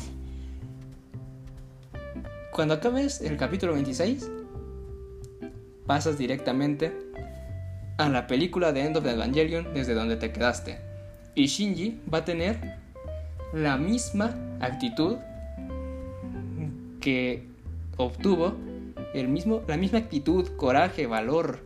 [2.54, 4.32] Cuando acabes el capítulo 26,
[5.86, 6.98] pasas directamente
[7.98, 10.80] a la película de End of the Evangelion desde donde te quedaste.
[11.36, 12.78] Y Shinji va a tener
[13.54, 15.18] la misma actitud
[17.02, 17.46] que
[17.98, 18.56] obtuvo,
[19.14, 21.66] el mismo, la misma actitud, coraje, valor.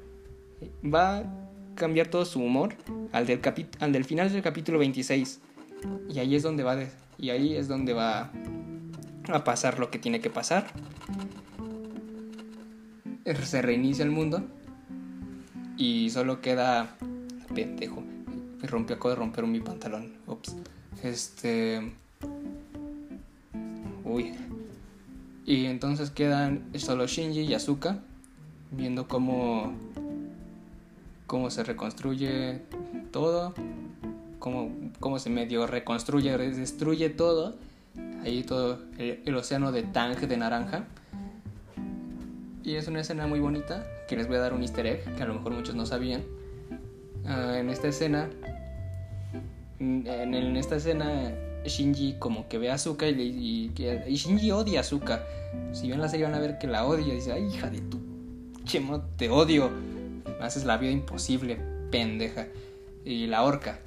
[0.83, 1.23] Va a
[1.75, 2.75] cambiar todo su humor
[3.11, 3.41] al del,
[3.79, 5.39] al del final del capítulo 26.
[6.09, 6.77] Y ahí es donde va
[7.17, 8.31] y ahí es donde va
[9.27, 10.67] a pasar lo que tiene que pasar.
[13.43, 14.43] Se reinicia el mundo
[15.77, 16.95] y solo queda
[17.53, 18.03] pendejo.
[18.61, 20.13] Me rompió, acabo de romper mi pantalón.
[20.27, 20.55] Ups.
[21.03, 21.91] Este.
[24.03, 24.33] Uy.
[25.45, 27.99] Y entonces quedan solo Shinji y Asuka
[28.71, 29.73] viendo cómo
[31.31, 32.59] cómo se reconstruye
[33.11, 33.53] todo,
[34.37, 37.55] cómo, cómo se medio reconstruye, destruye todo.
[38.21, 40.83] Ahí todo el, océano de Tang de naranja.
[42.65, 45.23] Y es una escena muy bonita que les voy a dar un easter egg que
[45.23, 46.21] a lo mejor muchos no sabían.
[47.25, 48.29] Ah, en esta escena,
[49.79, 51.33] en, esta escena,
[51.65, 54.83] Shinji como que ve a Azuka y, y, Shinji odia a.
[54.83, 57.13] Si ven la serie van a ver que la odia.
[57.13, 57.99] Dice, ay, hija de tu
[58.63, 59.69] chemo, te odio.
[60.39, 61.57] Haces la vida imposible,
[61.91, 62.47] pendeja.
[63.05, 63.79] Y la horca.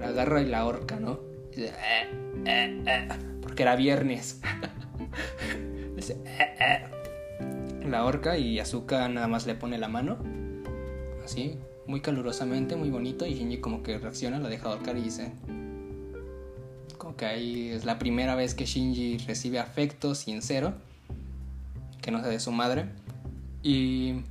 [0.00, 1.20] La agarra y la horca, ¿no?
[1.50, 2.08] Dice, eh,
[2.46, 3.08] eh, eh",
[3.42, 4.40] porque era viernes.
[5.96, 6.18] Dice,
[7.88, 10.18] la horca y Azuka nada más le pone la mano.
[11.24, 13.26] Así, muy calurosamente, muy bonito.
[13.26, 15.32] Y Shinji como que reacciona, la deja ahorcar y dice...
[17.16, 20.74] Que ahí es la primera vez que Shinji recibe afecto sincero.
[22.00, 22.86] Que no sea de su madre.
[23.62, 24.22] Y...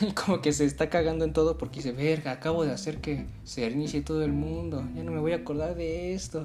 [0.14, 3.68] como que se está cagando en todo porque dice, verga, acabo de hacer que se
[3.68, 4.84] reinicie todo el mundo.
[4.94, 6.44] Ya no me voy a acordar de esto.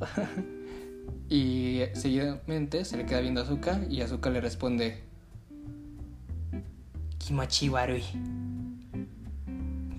[1.28, 4.98] y seguidamente se le queda viendo a Azuka y Azuka le responde,
[7.18, 8.02] Kimochi Warui.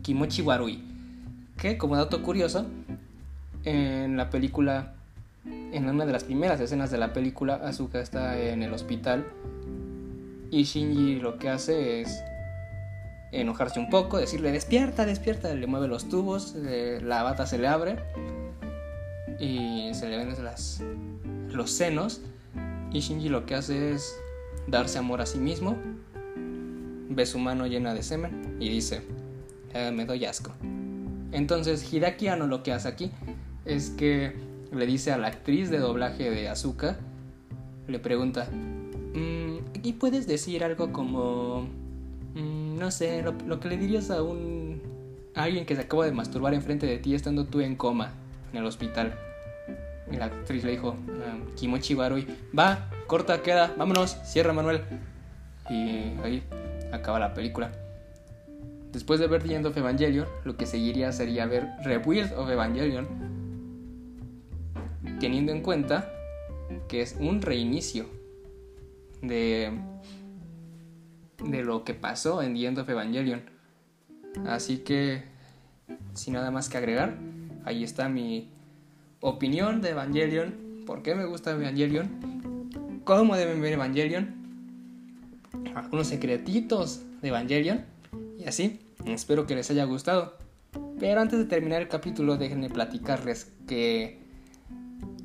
[0.03, 0.83] Kimochi Warui.
[1.57, 2.67] Que, como dato curioso,
[3.65, 4.93] en la película,
[5.45, 9.25] en una de las primeras escenas de la película, Asuka está en el hospital
[10.51, 12.23] y Shinji lo que hace es
[13.31, 17.97] enojarse un poco, decirle despierta, despierta, le mueve los tubos, la bata se le abre
[19.39, 20.81] y se le ven las,
[21.49, 22.21] los senos
[22.91, 24.15] y Shinji lo que hace es
[24.67, 25.75] darse amor a sí mismo,
[27.09, 29.01] ve su mano llena de semen y dice,
[29.73, 30.51] eh, me doy asco.
[31.31, 33.11] Entonces Hideaki Anno lo que hace aquí
[33.65, 34.33] es que
[34.71, 36.97] le dice a la actriz de doblaje de Azuka,
[37.87, 41.67] le pregunta, mm, ¿y puedes decir algo como,
[42.33, 44.81] mm, no sé, lo, que le dirías a un
[45.35, 48.13] a alguien que se acaba de masturbar enfrente de ti estando tú en coma
[48.51, 49.13] en el hospital?
[50.11, 54.81] Y la actriz le dijo, ah, Kimochi Barui, va, corta, queda, vámonos, cierra Manuel.
[55.69, 56.43] Y ahí
[56.91, 57.71] acaba la película.
[58.91, 63.07] Después de ver The End of Evangelion, lo que seguiría sería ver Rebuild of Evangelion,
[65.19, 66.11] teniendo en cuenta
[66.87, 68.05] que es un reinicio
[69.21, 69.71] de,
[71.43, 73.41] de lo que pasó en The End of Evangelion.
[74.47, 75.23] Así que,
[76.13, 77.17] sin nada más que agregar,
[77.63, 78.49] ahí está mi
[79.21, 82.09] opinión de Evangelion, por qué me gusta Evangelion,
[83.03, 84.35] cómo deben ver Evangelion,
[85.75, 87.85] algunos secretitos de Evangelion
[88.37, 88.81] y así.
[89.05, 90.37] Espero que les haya gustado.
[90.99, 94.24] Pero antes de terminar el capítulo, déjenme platicarles que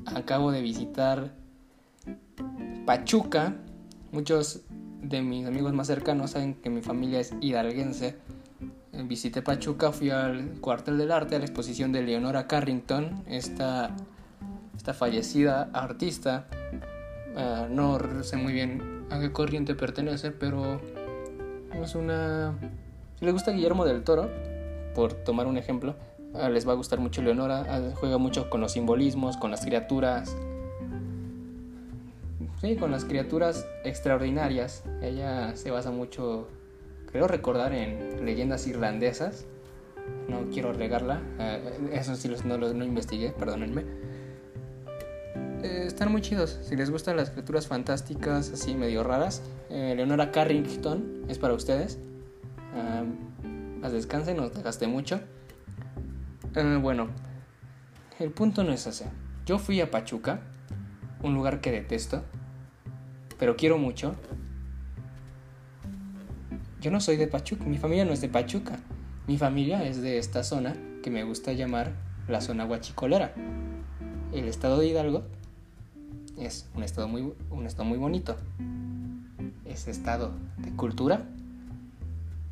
[0.05, 1.33] acabo de visitar
[2.85, 3.55] Pachuca.
[4.11, 4.61] Muchos
[5.01, 8.17] de mis amigos más cercanos saben que mi familia es hidalguense.
[8.93, 13.95] Visité Pachuca, fui al cuartel del arte, a la exposición de Leonora Carrington, esta,
[14.75, 16.47] esta fallecida artista.
[17.35, 20.81] Ah, no sé muy bien a qué corriente pertenece, pero
[21.81, 22.53] es una...
[23.17, 24.29] Si les gusta Guillermo del Toro,
[24.93, 25.95] por tomar un ejemplo,
[26.33, 30.35] les va a gustar mucho Leonora, ah, juega mucho con los simbolismos, con las criaturas,
[32.61, 34.83] sí, con las criaturas extraordinarias.
[35.01, 36.47] Ella se basa mucho
[37.11, 39.45] creo recordar en leyendas irlandesas.
[40.27, 43.85] No quiero regarla, eh, eso sí no lo investigué, perdónenme.
[45.63, 49.43] Eh, están muy chidos, si les gustan las criaturas fantásticas, así medio raras.
[49.69, 51.99] Eh, Leonora Carrington es para ustedes.
[53.81, 55.19] las descansen, no te gasté mucho.
[56.53, 57.07] Bueno,
[58.19, 59.05] el punto no es ese.
[59.45, 60.41] Yo fui a Pachuca,
[61.21, 62.23] un lugar que detesto,
[63.37, 64.15] pero quiero mucho
[66.81, 68.79] yo no soy de Pachuca, mi familia no es de Pachuca.
[69.27, 71.91] Mi familia es de esta zona que me gusta llamar
[72.27, 73.35] la zona huachicolera.
[74.33, 75.23] El estado de Hidalgo
[76.39, 78.35] es un estado muy, un estado muy bonito.
[79.63, 81.23] Es estado de cultura,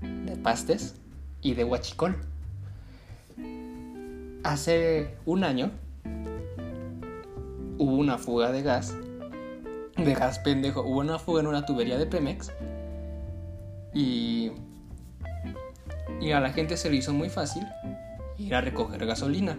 [0.02, 0.94] de pastes
[1.42, 2.16] y de huachicol.
[4.43, 5.71] Hace un año
[7.78, 8.95] hubo una fuga de gas,
[9.97, 12.52] de gas pendejo, hubo una fuga en una tubería de Pemex
[13.93, 14.52] y,
[16.21, 17.65] y a la gente se le hizo muy fácil
[18.38, 19.58] ir a recoger gasolina.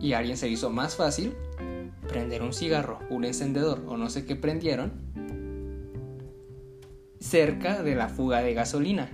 [0.00, 1.34] Y a alguien se le hizo más fácil
[2.08, 4.92] prender un cigarro, un encendedor o no sé qué prendieron
[7.20, 9.10] cerca de la fuga de gasolina.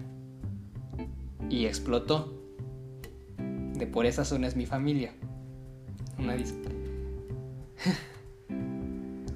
[1.50, 2.37] Y explotó.
[3.78, 5.12] De por esa zona es mi familia.
[6.18, 6.58] Una disco.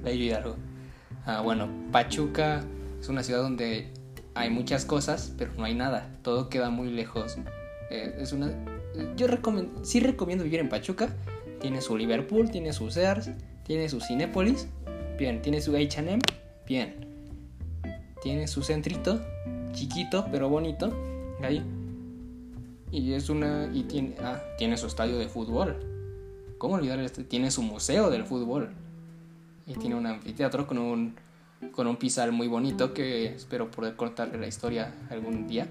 [0.02, 0.56] La algo
[1.24, 2.64] Ah, bueno, Pachuca
[3.00, 3.92] es una ciudad donde
[4.34, 6.10] hay muchas cosas, pero no hay nada.
[6.22, 7.38] Todo queda muy lejos.
[7.90, 8.52] Eh, es una.
[9.16, 11.08] Yo recomiendo, sí recomiendo vivir en Pachuca.
[11.60, 13.30] Tiene su Liverpool, tiene su Sears,
[13.64, 14.66] tiene su Cinépolis.
[15.16, 16.18] Bien, tiene su HM.
[16.66, 17.06] Bien.
[18.20, 19.20] Tiene su centrito,
[19.72, 20.92] chiquito pero bonito.
[21.42, 21.62] Ahí.
[22.92, 23.68] Y es una.
[23.72, 24.14] Y tiene.
[24.22, 25.76] Ah, tiene su estadio de fútbol.
[26.58, 27.24] ¿Cómo olvidar este?
[27.24, 28.70] Tiene su museo del fútbol.
[29.66, 31.14] Y tiene un anfiteatro con un
[31.70, 35.68] con un pisal muy bonito que espero poder contarle la historia algún día,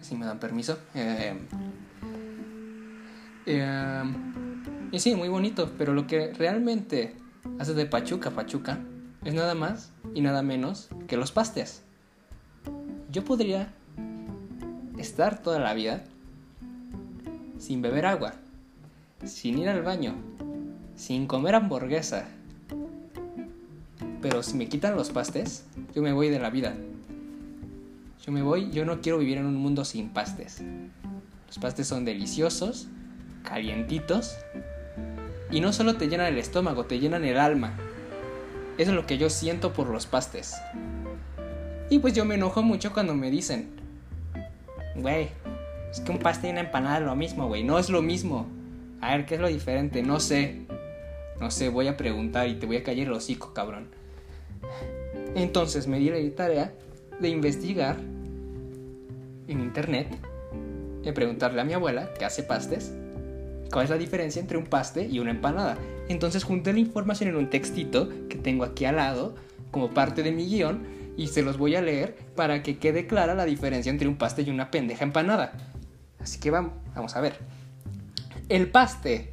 [0.00, 0.78] si me dan permiso.
[0.94, 1.36] Eh,
[3.46, 4.02] eh,
[4.92, 7.16] y sí, muy bonito, pero lo que realmente
[7.58, 8.78] hace de Pachuca Pachuca
[9.24, 11.82] es nada más y nada menos que los pastes.
[13.10, 13.74] Yo podría
[14.98, 16.04] estar toda la vida
[17.58, 18.34] sin beber agua,
[19.24, 20.14] sin ir al baño,
[20.96, 22.28] sin comer hamburguesa,
[24.20, 26.74] pero si me quitan los pastes, yo me voy de la vida.
[28.24, 30.62] Yo me voy, yo no quiero vivir en un mundo sin pastes.
[31.46, 32.88] Los pastes son deliciosos,
[33.44, 34.36] calientitos,
[35.50, 37.74] y no solo te llenan el estómago, te llenan el alma.
[38.76, 40.54] Eso es lo que yo siento por los pastes.
[41.90, 43.70] Y pues yo me enojo mucho cuando me dicen,
[44.96, 45.30] güey,
[45.90, 47.64] es que un pastel y una empanada es lo mismo, güey.
[47.64, 48.46] No es lo mismo.
[49.00, 50.02] A ver, ¿qué es lo diferente?
[50.02, 50.62] No sé.
[51.40, 53.88] No sé, voy a preguntar y te voy a callar el hocico, cabrón.
[55.34, 56.72] Entonces me di la tarea
[57.20, 57.96] de investigar
[59.46, 60.08] en internet
[61.04, 62.92] y preguntarle a mi abuela, que hace pastes,
[63.70, 65.78] cuál es la diferencia entre un paste y una empanada.
[66.08, 69.34] Entonces junté la información en un textito que tengo aquí al lado
[69.70, 70.82] como parte de mi guion
[71.16, 74.42] y se los voy a leer para que quede clara la diferencia entre un paste
[74.42, 75.52] y una pendeja empanada.
[76.28, 77.38] Así que vamos, vamos a ver.
[78.50, 79.32] El paste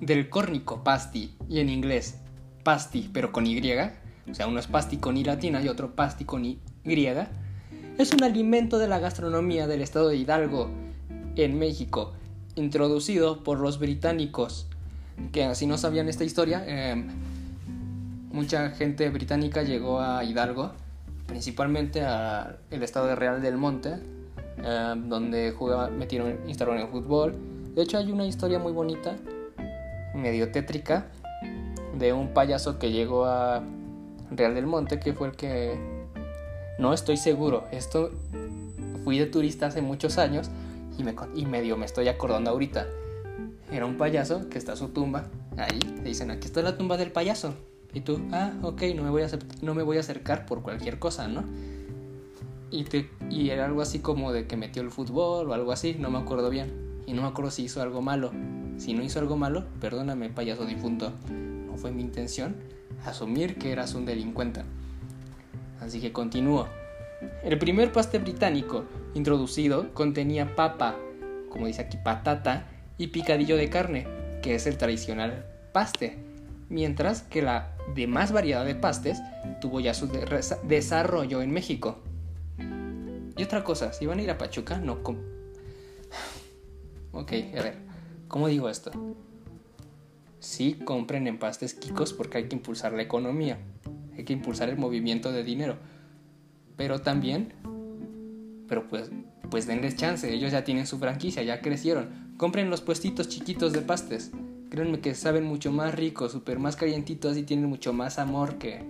[0.00, 2.18] del córnico pasti y en inglés
[2.62, 6.24] pasti pero con Y, o sea, uno es pasti con I latina y otro pasti
[6.24, 6.60] con Y,
[7.98, 10.70] es un alimento de la gastronomía del estado de Hidalgo
[11.34, 12.12] en México,
[12.54, 14.68] introducido por los británicos,
[15.32, 17.08] que así no sabían esta historia, em,
[18.30, 20.72] mucha gente británica llegó a Hidalgo,
[21.26, 23.96] principalmente al estado de Real del Monte,
[24.58, 27.34] em, donde jugaba, metieron, instalaron el fútbol.
[27.74, 29.16] De hecho hay una historia muy bonita,
[30.14, 31.06] medio tétrica,
[31.98, 33.62] de un payaso que llegó a
[34.30, 35.78] Real del Monte, que fue el que...
[36.78, 38.10] No estoy seguro, esto
[39.04, 40.50] fui de turista hace muchos años
[40.98, 42.86] y, me, y medio me estoy acordando ahorita.
[43.70, 45.26] Era un payaso que está a su tumba,
[45.56, 47.54] ahí, te dicen, aquí está la tumba del payaso.
[47.94, 49.28] Y tú, ah, ok, no me voy a,
[49.60, 51.44] no me voy a acercar por cualquier cosa, ¿no?
[52.72, 56.18] Y, era algo así como de que metió el fútbol o algo así, no me
[56.18, 56.72] acuerdo bien.
[57.06, 58.32] Y no me acuerdo si hizo algo malo.
[58.78, 61.12] Si no hizo algo malo, perdóname, payaso difunto.
[61.30, 62.56] No fue mi intención
[63.04, 64.62] asumir que eras un delincuente.
[65.80, 66.66] Así que continúo.
[67.44, 70.96] El primer paste británico introducido contenía papa,
[71.50, 74.06] como dice aquí, patata y picadillo de carne,
[74.42, 76.18] que es el tradicional paste,
[76.68, 79.20] mientras que la demás variedad de pastes
[79.60, 80.08] tuvo ya su
[80.64, 81.98] desarrollo en México.
[83.36, 84.98] Y otra cosa, si van a ir a Pachuca, no...
[87.12, 87.76] Ok, a ver,
[88.28, 88.90] ¿cómo digo esto?
[90.38, 93.58] Sí, compren en pastes Kikos porque hay que impulsar la economía,
[94.16, 95.76] hay que impulsar el movimiento de dinero,
[96.76, 97.52] pero también,
[98.66, 99.10] pero pues,
[99.50, 103.82] pues denles chance, ellos ya tienen su franquicia, ya crecieron, compren los puestitos chiquitos de
[103.82, 104.32] pastes,
[104.68, 108.82] créanme que saben mucho más ricos, súper más calientitos y tienen mucho más amor que,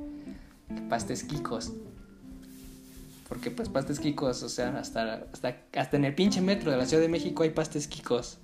[0.88, 1.72] pastes Kikos.
[3.32, 6.84] Porque pues pastes Kikos, o sea, hasta, hasta, hasta en el pinche metro de la
[6.84, 8.36] Ciudad de México hay pastes Kikos.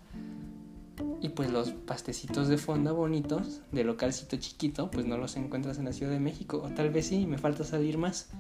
[1.21, 5.85] Y pues los pastecitos de fonda bonitos, de localcito chiquito, pues no los encuentras en
[5.85, 6.63] la Ciudad de México.
[6.65, 8.31] O tal vez sí, me falta salir más.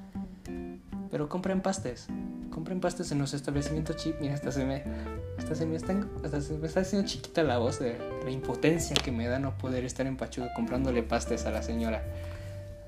[1.10, 2.06] Pero compren pastes.
[2.50, 4.18] Compren pastes en los establecimientos chip.
[4.18, 4.84] Mira, hasta se me,
[5.36, 8.96] hasta se me, está, hasta se me está haciendo chiquita la voz de la impotencia
[8.96, 12.02] que me da no poder estar en Pachuca comprándole pastes a la señora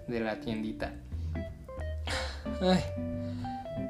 [0.08, 0.94] de la tiendita.
[2.62, 3.19] Ay.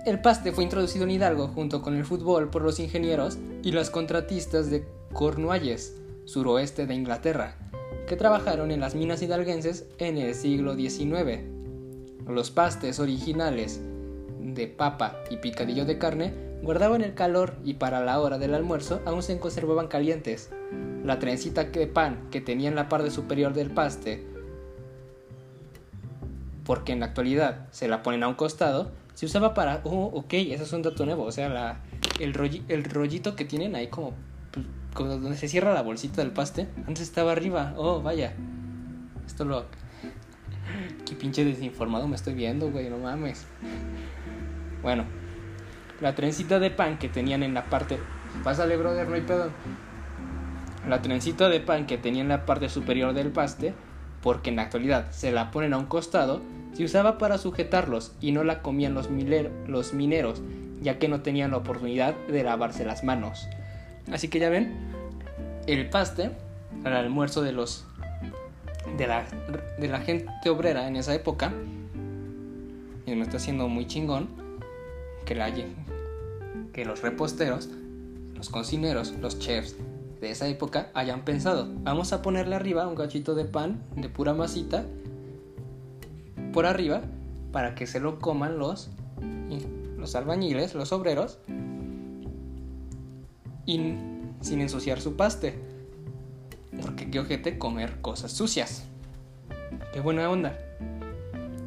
[0.07, 3.90] El paste fue introducido en Hidalgo junto con el fútbol por los ingenieros y los
[3.90, 5.94] contratistas de Cornualles,
[6.24, 7.57] suroeste de Inglaterra,
[8.09, 11.42] que trabajaron en las minas hidalguenses en el siglo XIX.
[12.26, 13.82] Los pastes originales
[14.40, 16.32] de papa y picadillo de carne
[16.62, 20.51] guardaban el calor y para la hora del almuerzo aún se conservaban calientes.
[21.05, 24.26] La trencita de pan que tenía en la parte superior del paste,
[26.64, 29.82] porque en la actualidad se la ponen a un costado, se usaba para...
[29.84, 31.80] Oh, ok, eso es un dato nuevo, o sea, la,
[32.20, 34.14] el, rollito que tienen ahí como
[34.96, 37.74] donde se cierra la bolsita del paste, antes estaba arriba.
[37.76, 38.32] Oh, vaya.
[39.26, 39.66] Esto lo.
[41.04, 43.44] Qué pinche desinformado me estoy viendo, güey, no mames.
[44.80, 45.04] Bueno,
[46.00, 47.98] la trencita de pan que tenían en la parte.
[48.42, 49.50] Pásale, brother, no hay pedo.
[50.88, 53.74] La trencita de pan que tenía en la parte superior del paste,
[54.22, 56.40] porque en la actualidad se la ponen a un costado,
[56.72, 60.42] se usaba para sujetarlos y no la comían los, mineros,
[60.80, 63.48] ya que no tenían la oportunidad de lavarse las manos.
[64.12, 64.72] Así que ya ven,
[65.66, 66.30] el paste,
[66.84, 67.84] al almuerzo de los
[68.96, 69.24] de la,
[69.78, 71.52] de la gente obrera en esa época,
[73.06, 74.28] y me está haciendo muy chingón
[75.24, 75.52] que, la,
[76.72, 77.68] que los reposteros,
[78.34, 79.76] los cocineros, los chefs
[80.20, 84.34] de esa época hayan pensado, vamos a ponerle arriba un cachito de pan de pura
[84.34, 84.84] masita
[86.53, 87.03] por arriba
[87.53, 88.90] para que se lo coman los,
[89.96, 91.38] los albañiles, los obreros
[93.66, 93.94] y
[94.40, 95.55] sin ensuciar su paste.
[96.80, 98.84] Porque qué ojete comer cosas sucias.
[99.92, 100.59] Qué buena onda.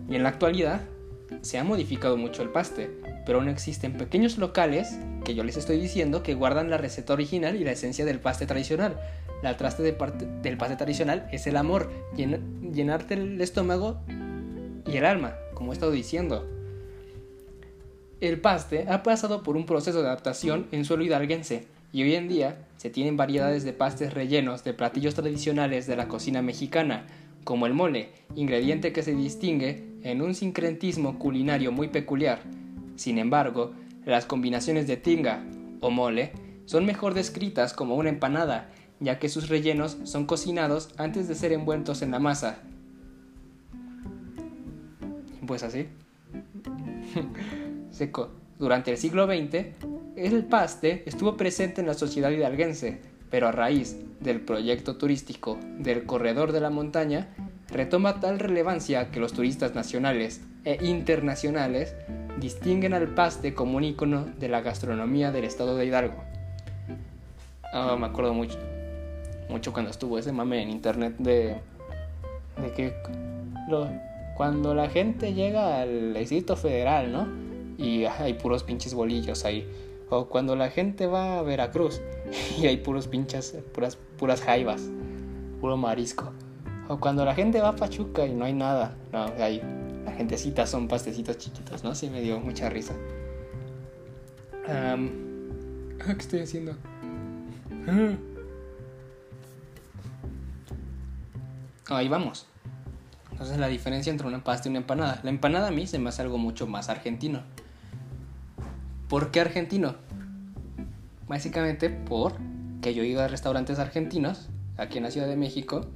[0.09, 0.81] Y en la actualidad
[1.41, 2.89] se ha modificado mucho el paste,
[3.25, 7.55] pero aún existen pequeños locales que yo les estoy diciendo que guardan la receta original
[7.55, 8.99] y la esencia del paste tradicional.
[9.41, 9.95] La traste del
[10.57, 13.99] paste tradicional es el amor, llenarte el estómago
[14.85, 16.47] y el alma, como he estado diciendo.
[18.21, 22.27] El paste ha pasado por un proceso de adaptación en suelo hidalguense, y hoy en
[22.27, 27.05] día se tienen variedades de pastes rellenos de platillos tradicionales de la cocina mexicana,
[27.43, 32.39] como el mole, ingrediente que se distingue en un sincretismo culinario muy peculiar.
[32.95, 33.73] Sin embargo,
[34.05, 35.43] las combinaciones de tinga
[35.81, 36.31] o mole
[36.65, 38.69] son mejor descritas como una empanada,
[38.99, 42.59] ya que sus rellenos son cocinados antes de ser envueltos en la masa.
[45.45, 45.87] Pues así.
[47.91, 48.31] Seco.
[48.59, 49.65] Durante el siglo XX,
[50.15, 56.05] el paste estuvo presente en la sociedad hidalguense, pero a raíz del proyecto turístico del
[56.05, 57.29] Corredor de la Montaña,
[57.69, 61.95] retoma tal relevancia que los turistas nacionales e internacionales
[62.39, 66.23] distinguen al paste como un icono de la gastronomía del estado de Hidalgo.
[67.73, 68.57] Ah, me acuerdo mucho,
[69.49, 71.57] mucho cuando estuvo ese mame en internet de,
[72.61, 72.93] de que
[74.35, 77.27] cuando la gente llega al Distrito Federal, ¿no?
[77.77, 79.67] Y hay puros pinches bolillos ahí.
[80.09, 82.01] O cuando la gente va a Veracruz
[82.59, 84.89] y hay puros pinches, puras, puras jaivas,
[85.59, 86.31] puro marisco.
[86.87, 88.95] O cuando la gente va a Pachuca y no hay nada.
[89.11, 89.61] No, hay
[90.05, 91.95] la gentecita son pastecitos chiquitos, ¿no?
[91.95, 92.93] Sí me dio mucha risa.
[96.05, 96.75] ¿Qué estoy haciendo?
[101.89, 102.47] Ahí vamos.
[103.33, 105.19] Entonces la diferencia entre una pasta y una empanada.
[105.23, 107.41] La empanada a mí se me hace algo mucho más argentino.
[109.09, 109.95] ¿Por qué argentino?
[111.27, 115.87] Básicamente porque yo he ido a restaurantes argentinos aquí en la Ciudad de México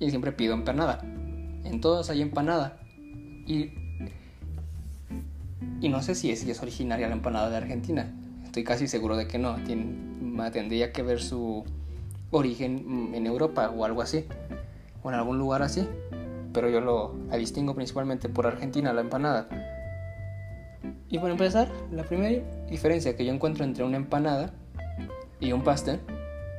[0.00, 1.00] y siempre pido empanada.
[1.02, 2.78] En todos hay empanada.
[3.46, 3.72] Y,
[5.82, 8.10] y no sé si es, si es originaria la empanada de Argentina.
[8.46, 9.56] Estoy casi seguro de que no.
[10.52, 11.66] tendría que ver su
[12.30, 14.24] origen en Europa o algo así.
[15.02, 15.88] O en algún lugar así.
[16.52, 19.48] Pero yo lo distingo principalmente por Argentina, la empanada.
[21.10, 24.52] Y para empezar, la primera diferencia que yo encuentro entre una empanada
[25.40, 26.00] y un pastel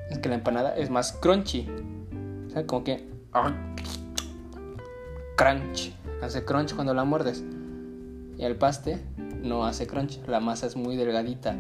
[0.10, 1.68] es que la empanada es más crunchy.
[2.66, 3.08] Como que
[5.36, 5.94] crunch.
[6.22, 7.44] Hace crunch cuando la muerdes.
[8.38, 9.00] Y el paste
[9.44, 10.20] no hace crunch.
[10.28, 11.56] La masa es muy delgadita.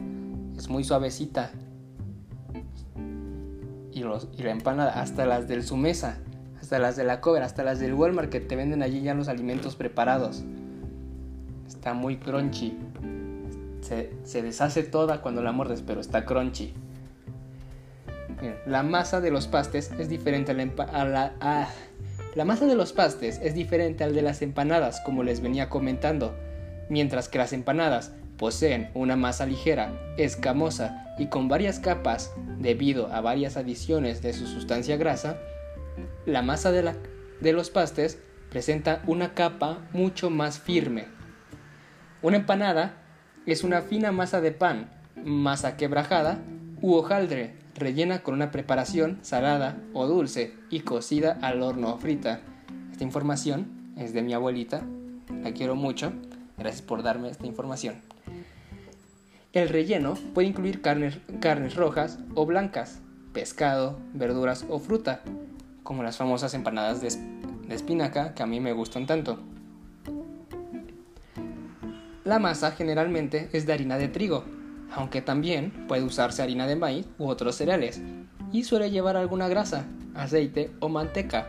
[0.58, 1.52] Es muy suavecita.
[3.92, 6.20] Y, los, y la empanada, hasta las del Sumesa,
[6.70, 9.28] hasta las de la Cover, hasta las del Walmart que te venden allí ya los
[9.28, 10.44] alimentos preparados.
[11.68, 12.78] Está muy crunchy.
[13.82, 16.76] Se, deshace toda cuando la muerdes, pero está crunchy.
[18.68, 21.70] la masa de los pastes es diferente a la, la
[22.36, 26.36] la masa de los pastes es diferente al de las empanadas, como les venía comentando.
[26.88, 33.22] Mientras que las empanadas poseen una masa ligera, escamosa y con varias capas debido a
[33.22, 35.40] varias adiciones de su sustancia grasa,
[36.30, 38.20] la masa de, los pastes
[38.50, 41.08] presenta una capa mucho más firme.
[42.22, 42.98] Una empanada
[43.46, 44.90] es una fina masa de pan,
[45.24, 46.40] masa quebrajada
[46.82, 52.42] u hojaldre rellena con una preparación salada o dulce y cocida al horno o frita.
[52.92, 54.84] Esta información es de mi abuelita,
[55.44, 56.12] la quiero mucho,
[56.58, 57.96] gracias por darme esta información.
[59.54, 63.00] El relleno puede incluir carnes rojas o blancas,
[63.34, 65.24] pescado, verduras o fruta,
[65.90, 67.08] como las famosas empanadas de,
[67.74, 69.40] espinaca que a mí me gustan tanto.
[72.24, 74.46] La masa generalmente es de harina de trigo,
[74.94, 78.04] aunque también puede usarse harina de maíz u otros cereales,
[78.54, 81.48] y suele llevar alguna grasa, aceite o manteca.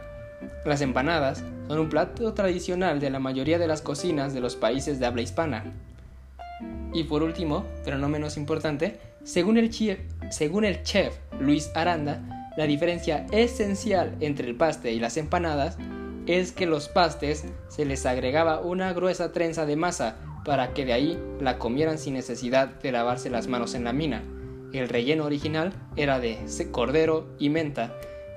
[0.65, 4.99] Las empanadas son un plato tradicional de la mayoría de las cocinas de los países
[4.99, 5.65] de habla hispana.
[6.95, 9.69] Y por último, pero no menos importante, según el
[10.83, 15.79] chef Luis Aranda, la diferencia esencial entre el paste y las empanadas
[16.27, 20.93] es que los pastes se les agregaba una gruesa trenza de masa para que de
[20.93, 24.23] ahí la comieran sin necesidad de lavarse las manos en la mina.
[24.75, 26.39] El relleno original era de
[26.71, 27.95] cordero y menta.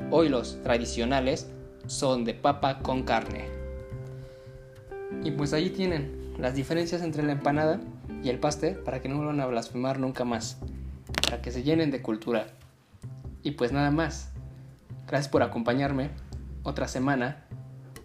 [0.10, 1.50] Hoy los tradicionales
[1.88, 3.50] son de papa con carne.
[5.26, 7.82] Y pues ahí tienen las diferencias entre la empanada
[8.24, 10.60] y el pastel para que no vuelvan a blasfemar nunca más.
[11.26, 12.48] Para que se llenen de cultura.
[13.44, 14.32] Y pues nada más.
[15.08, 16.10] Gracias por acompañarme
[16.64, 17.46] otra semana.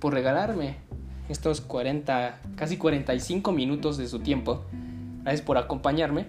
[0.00, 0.76] Por regalarme
[1.28, 4.64] estos 40, casi 45 minutos de su tiempo.
[5.22, 6.26] Gracias por acompañarme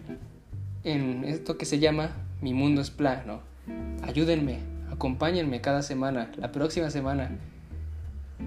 [0.83, 3.41] en esto que se llama Mi Mundo es Plano.
[4.03, 4.59] Ayúdenme,
[4.91, 7.31] acompáñenme cada semana, la próxima semana,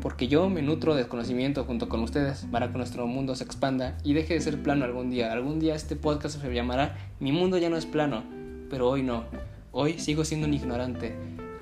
[0.01, 3.97] porque yo me nutro de conocimiento junto con ustedes para que nuestro mundo se expanda
[4.03, 5.33] y deje de ser plano algún día.
[5.33, 8.25] Algún día este podcast se llamará Mi Mundo ya no es plano,
[8.71, 9.25] pero hoy no.
[9.75, 11.15] Hoy sigo siendo un ignorante.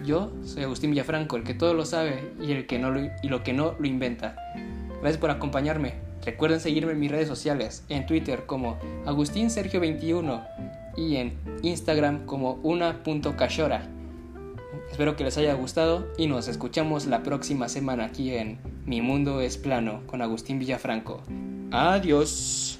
[0.04, 2.92] Yo soy Agustín Villafranco, el que todo lo sabe y el que no
[3.22, 4.34] y lo que no lo inventa.
[5.00, 5.94] Gracias por acompañarme.
[6.24, 10.42] Recuerden seguirme en mis redes sociales, en Twitter como Agustín Sergio 21
[10.96, 13.88] y en Instagram como una.cachora.
[14.90, 19.40] Espero que les haya gustado y nos escuchamos la próxima semana aquí en Mi Mundo
[19.40, 21.22] es Plano con Agustín Villafranco.
[21.70, 22.79] Adiós.